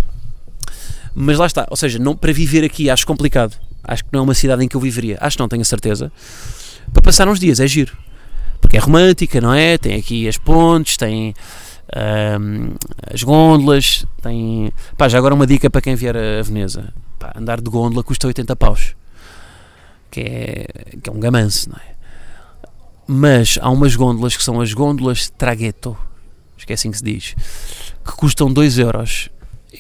Mas 1.15 1.39
lá 1.39 1.47
está. 1.47 1.67
Ou 1.71 1.77
seja, 1.77 1.99
não, 1.99 2.15
para 2.15 2.33
viver 2.33 2.65
aqui 2.65 2.91
acho 2.91 3.07
complicado. 3.07 3.57
Acho 3.83 4.05
que 4.05 4.11
não 4.13 4.21
é 4.21 4.23
uma 4.23 4.35
cidade 4.35 4.65
em 4.65 4.69
que 4.69 4.77
eu 4.77 4.81
viveria. 4.81 5.19
Acho 5.21 5.37
que 5.37 5.41
não, 5.41 5.49
tenho 5.49 5.63
a 5.63 5.65
certeza. 5.65 6.13
Para 6.93 7.03
passar 7.03 7.27
uns 7.29 7.41
dias, 7.41 7.59
é 7.59 7.67
giro 7.67 7.97
porque 8.63 8.79
é 8.79 8.81
romântica, 8.81 9.41
não 9.41 9.53
é? 9.53 9.77
Tem 9.77 9.97
aqui 9.97 10.27
as 10.27 10.39
pontes, 10.39 10.97
tem 10.97 11.35
um, 11.95 12.75
as 13.13 13.23
gôndolas, 13.23 14.07
tem. 14.23 14.73
Pá, 14.97 15.09
já 15.09 15.19
agora 15.19 15.35
uma 15.35 15.47
dica 15.47 15.69
para 15.69 15.83
quem 15.83 15.95
vier 15.95 16.17
a 16.17 16.43
Veneza: 16.43 16.95
pá, 17.19 17.33
andar 17.37 17.61
de 17.61 17.69
gôndola 17.69 18.03
custa 18.03 18.27
80 18.27 18.57
paus, 18.57 18.95
que 20.11 20.21
é, 20.21 20.67
que 21.03 21.11
é 21.11 21.13
um 21.13 21.21
gamanço, 21.21 21.69
não 21.69 21.77
é? 21.77 21.93
Mas 23.07 23.59
há 23.61 23.69
umas 23.69 23.95
gôndolas 23.95 24.37
que 24.37 24.45
são 24.45 24.61
as 24.61 24.73
gôndolas 24.73 25.29
Traghetto, 25.29 25.99
acho 26.57 26.67
que 26.67 26.73
é 26.73 26.75
assim 26.75 26.91
que 26.91 26.99
se 26.99 27.05
diz, 27.05 27.35
que 28.05 28.13
custam 28.13 28.51
2 28.51 28.79
euros. 28.79 29.29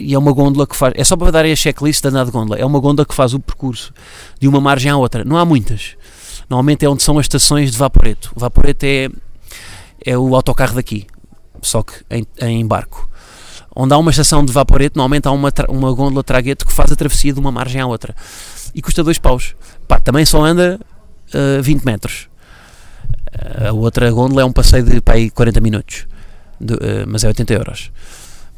E 0.00 0.14
é 0.14 0.18
uma 0.18 0.32
gôndola 0.32 0.66
que 0.66 0.74
faz. 0.74 0.94
É 0.96 1.04
só 1.04 1.18
para 1.18 1.30
dar 1.30 1.44
a 1.44 1.54
checklist 1.54 2.00
de 2.00 2.08
andar 2.08 2.24
de 2.24 2.30
gôndola. 2.30 2.58
É 2.58 2.64
uma 2.64 2.80
gôndola 2.80 3.04
que 3.04 3.14
faz 3.14 3.34
o 3.34 3.38
percurso 3.38 3.92
de 4.40 4.48
uma 4.48 4.58
margem 4.58 4.90
à 4.90 4.96
outra. 4.96 5.22
Não 5.22 5.36
há 5.36 5.44
muitas 5.44 5.96
normalmente 6.48 6.84
é 6.84 6.88
onde 6.88 7.02
são 7.02 7.18
as 7.18 7.24
estações 7.24 7.72
de 7.72 7.78
Vaporeto. 7.78 8.32
Vaporeto 8.36 8.84
é, 8.84 9.08
é 10.04 10.16
o 10.16 10.34
autocarro 10.34 10.74
daqui, 10.74 11.06
só 11.60 11.82
que 11.82 11.94
em, 12.10 12.26
em 12.40 12.66
barco. 12.66 13.08
Onde 13.74 13.94
há 13.94 13.98
uma 13.98 14.10
estação 14.10 14.44
de 14.44 14.52
Vaporeto, 14.52 14.98
normalmente 14.98 15.26
há 15.26 15.30
uma, 15.30 15.50
uma 15.68 15.92
gôndola 15.92 16.22
tragueto 16.22 16.66
que 16.66 16.72
faz 16.72 16.92
a 16.92 16.96
travessia 16.96 17.32
de 17.32 17.40
uma 17.40 17.50
margem 17.50 17.80
à 17.80 17.86
outra. 17.86 18.14
E 18.74 18.82
custa 18.82 19.02
dois 19.02 19.18
paus. 19.18 19.54
Pá, 19.88 19.98
também 19.98 20.26
só 20.26 20.44
anda 20.44 20.78
uh, 21.34 21.58
eh, 21.58 21.62
20 21.62 21.84
metros. 21.84 22.28
Uh, 23.34 23.68
a 23.68 23.72
outra 23.72 24.10
gôndola 24.10 24.42
é 24.42 24.44
um 24.44 24.52
passeio 24.52 24.84
de 24.84 25.00
pá, 25.00 25.14
40 25.34 25.60
minutos, 25.60 26.06
de, 26.60 26.74
uh, 26.74 26.78
mas 27.06 27.24
é 27.24 27.28
80 27.28 27.54
euros. 27.54 27.90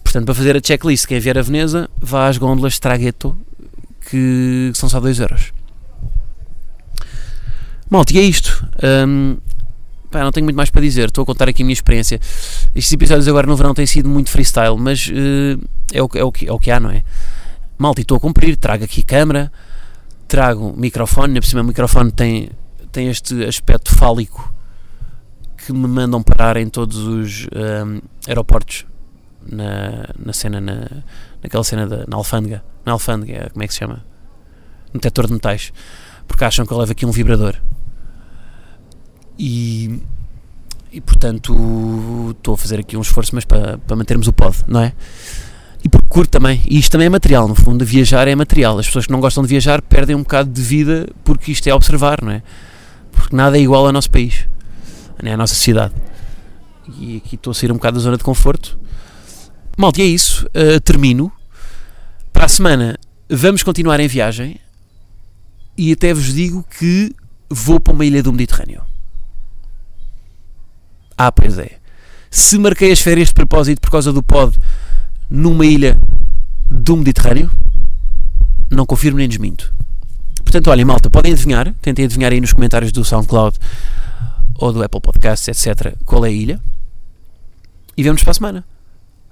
Portanto, 0.02 0.26
para 0.26 0.34
fazer 0.34 0.56
a 0.56 0.60
checklist, 0.62 1.06
quem 1.06 1.20
vier 1.20 1.38
a 1.38 1.42
Veneza, 1.42 1.88
vá 2.00 2.28
às 2.28 2.36
gôndolas 2.36 2.78
Traghetto, 2.78 3.36
que 4.10 4.72
são 4.74 4.88
só 4.88 5.00
2 5.00 5.20
euros. 5.20 5.52
Malta, 7.90 8.14
e 8.14 8.18
é 8.18 8.22
isto. 8.22 8.66
Um, 9.06 9.36
pá, 10.10 10.22
não 10.22 10.32
tenho 10.32 10.44
muito 10.44 10.56
mais 10.56 10.70
para 10.70 10.80
dizer. 10.80 11.08
Estou 11.08 11.22
a 11.22 11.26
contar 11.26 11.48
aqui 11.48 11.62
a 11.62 11.64
minha 11.64 11.74
experiência. 11.74 12.20
Estes 12.74 12.92
episódios 12.92 13.28
agora 13.28 13.46
no 13.46 13.56
verão 13.56 13.74
têm 13.74 13.86
sido 13.86 14.08
muito 14.08 14.30
freestyle, 14.30 14.76
mas 14.78 15.08
uh, 15.08 15.60
é, 15.92 16.02
o, 16.02 16.08
é, 16.14 16.24
o 16.24 16.32
que, 16.32 16.48
é 16.48 16.52
o 16.52 16.58
que 16.58 16.70
há, 16.70 16.80
não 16.80 16.90
é? 16.90 17.02
Malta, 17.78 18.00
estou 18.00 18.16
a 18.16 18.20
cumprir. 18.20 18.56
Trago 18.56 18.84
aqui 18.84 19.02
câmera, 19.02 19.52
trago 20.26 20.74
microfone. 20.76 21.34
Na 21.34 21.40
por 21.40 21.46
cima, 21.46 21.60
o 21.62 21.64
microfone 21.64 22.10
tem, 22.10 22.50
tem 22.90 23.08
este 23.08 23.44
aspecto 23.44 23.94
fálico 23.94 24.52
que 25.66 25.72
me 25.72 25.88
mandam 25.88 26.22
parar 26.22 26.56
em 26.56 26.68
todos 26.68 26.98
os 26.98 27.46
um, 27.46 28.00
aeroportos 28.26 28.84
na, 29.46 30.08
na 30.18 30.32
cena, 30.32 30.60
na, 30.60 30.88
naquela 31.42 31.64
cena 31.64 31.86
da, 31.86 32.04
na 32.06 32.16
alfândega. 32.16 32.62
Na 32.84 32.92
alfândega, 32.92 33.50
como 33.52 33.62
é 33.62 33.66
que 33.66 33.72
se 33.72 33.80
chama? 33.80 34.04
No 34.92 35.00
detector 35.00 35.26
de 35.26 35.32
metais. 35.32 35.72
Porque 36.26 36.44
acham 36.44 36.66
que 36.66 36.72
eu 36.72 36.78
levo 36.78 36.92
aqui 36.92 37.06
um 37.06 37.10
vibrador. 37.10 37.56
E, 39.38 40.00
e 40.92 41.00
portanto 41.00 42.30
estou 42.30 42.54
a 42.54 42.56
fazer 42.56 42.80
aqui 42.80 42.96
um 42.96 43.00
esforço, 43.00 43.34
mas 43.34 43.44
para, 43.44 43.78
para 43.78 43.96
mantermos 43.96 44.28
o 44.28 44.32
pod, 44.32 44.56
não 44.66 44.80
é? 44.80 44.92
E 45.82 45.88
porque 45.88 46.06
curto 46.08 46.30
também. 46.30 46.62
E 46.68 46.78
isto 46.78 46.92
também 46.92 47.06
é 47.06 47.10
material, 47.10 47.46
no 47.46 47.54
fundo, 47.54 47.84
viajar 47.84 48.26
é 48.26 48.34
material. 48.34 48.78
As 48.78 48.86
pessoas 48.86 49.06
que 49.06 49.12
não 49.12 49.20
gostam 49.20 49.42
de 49.42 49.48
viajar 49.48 49.82
perdem 49.82 50.16
um 50.16 50.22
bocado 50.22 50.50
de 50.50 50.62
vida 50.62 51.08
porque 51.22 51.52
isto 51.52 51.66
é 51.68 51.74
observar, 51.74 52.22
não 52.22 52.32
é? 52.32 52.42
Porque 53.12 53.36
nada 53.36 53.58
é 53.58 53.60
igual 53.60 53.84
ao 53.84 53.92
nosso 53.92 54.10
país, 54.10 54.48
nem 55.22 55.34
à 55.34 55.36
nossa 55.36 55.54
cidade. 55.54 55.94
E 56.98 57.18
aqui 57.18 57.34
estou 57.34 57.50
a 57.50 57.54
sair 57.54 57.70
um 57.70 57.74
bocado 57.74 57.98
da 57.98 58.02
zona 58.02 58.16
de 58.16 58.24
conforto. 58.24 58.78
Malta, 59.76 60.00
é 60.00 60.04
isso. 60.04 60.46
Uh, 60.46 60.80
termino. 60.80 61.30
Para 62.32 62.46
a 62.46 62.48
semana 62.48 62.98
vamos 63.28 63.62
continuar 63.62 64.00
em 64.00 64.08
viagem 64.08 64.58
e 65.76 65.92
até 65.92 66.12
vos 66.12 66.32
digo 66.32 66.64
que 66.78 67.14
vou 67.48 67.80
para 67.80 67.92
uma 67.92 68.04
ilha 68.04 68.22
do 68.22 68.32
Mediterrâneo. 68.32 68.82
Ah, 71.16 71.30
pois 71.30 71.58
é. 71.58 71.78
Se 72.30 72.58
marquei 72.58 72.90
as 72.90 73.00
férias 73.00 73.28
de 73.28 73.34
propósito 73.34 73.80
por 73.80 73.90
causa 73.90 74.12
do 74.12 74.22
pod 74.22 74.58
numa 75.30 75.64
ilha 75.64 75.96
do 76.70 76.96
Mediterrâneo, 76.96 77.50
não 78.70 78.84
confirmo 78.84 79.18
nem 79.18 79.28
desminto. 79.28 79.72
Portanto, 80.42 80.68
olhem, 80.68 80.84
malta, 80.84 81.08
podem 81.08 81.32
adivinhar, 81.32 81.72
tentem 81.80 82.04
adivinhar 82.04 82.32
aí 82.32 82.40
nos 82.40 82.52
comentários 82.52 82.92
do 82.92 83.04
SoundCloud 83.04 83.58
ou 84.56 84.72
do 84.72 84.82
Apple 84.82 85.00
Podcasts, 85.00 85.48
etc., 85.48 85.96
qual 86.04 86.24
é 86.24 86.28
a 86.28 86.32
ilha. 86.32 86.60
E 87.96 88.02
vemos 88.02 88.22
para 88.22 88.32
a 88.32 88.34
semana, 88.34 88.64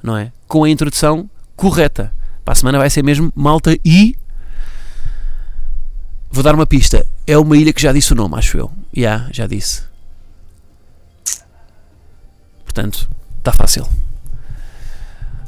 não 0.03 0.17
é? 0.17 0.33
Com 0.47 0.65
a 0.65 0.71
introdução 0.71 1.29
correta. 1.57 2.13
Para 2.45 2.53
a 2.53 2.55
semana 2.55 2.79
vai 2.79 2.91
ser 2.91 3.03
mesmo 3.03 3.33
malta 3.35 3.77
e. 3.85 4.17
Vou 6.33 6.43
dar 6.43 6.55
uma 6.55 6.67
pista. 6.67 7.07
É 7.27 7.37
uma 7.37 7.57
ilha 7.59 7.75
que 7.75 7.83
já 7.83 7.93
disse 7.93 8.13
o 8.13 8.17
nome, 8.17 8.37
acho 8.37 8.57
eu. 8.57 8.73
Já, 8.95 9.01
yeah, 9.01 9.29
já 9.31 9.47
disse. 9.47 9.83
Portanto, 12.65 13.09
está 13.39 13.53
fácil. 13.53 13.87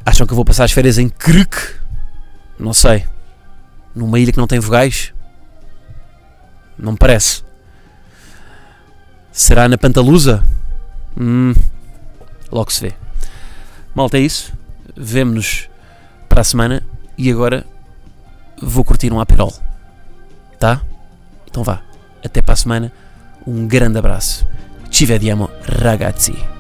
Acham 0.04 0.26
que 0.26 0.32
eu 0.34 0.36
vou 0.36 0.44
passar 0.44 0.64
as 0.64 0.72
férias 0.72 0.98
em 0.98 1.08
Kruk? 1.08 1.56
Não 2.58 2.74
sei. 2.74 3.06
Numa 3.94 4.20
ilha 4.20 4.30
que 4.30 4.38
não 4.38 4.46
tem 4.46 4.60
vogais? 4.60 5.14
Não 6.78 6.92
me 6.92 6.98
parece. 6.98 7.42
Será 9.32 9.66
na 9.66 9.78
Pantalusa? 9.78 10.44
Hum, 11.18 11.54
logo 12.52 12.70
se 12.70 12.82
vê. 12.82 12.94
Malta, 13.94 14.18
é 14.18 14.20
isso. 14.20 14.52
Vemo-nos 14.94 15.70
para 16.28 16.42
a 16.42 16.44
semana 16.44 16.82
e 17.16 17.30
agora 17.30 17.64
vou 18.60 18.84
curtir 18.84 19.10
um 19.12 19.20
aperol. 19.20 19.52
Tá? 20.64 20.81
Então 21.46 21.62
vá. 21.62 21.83
Até 22.24 22.40
para 22.40 22.55
a 22.55 22.57
semana. 22.57 22.90
Um 23.46 23.68
grande 23.68 23.98
abraço. 23.98 24.46
Ci 24.90 25.05
vediamo 25.05 25.50
ragazzi. 25.66 26.53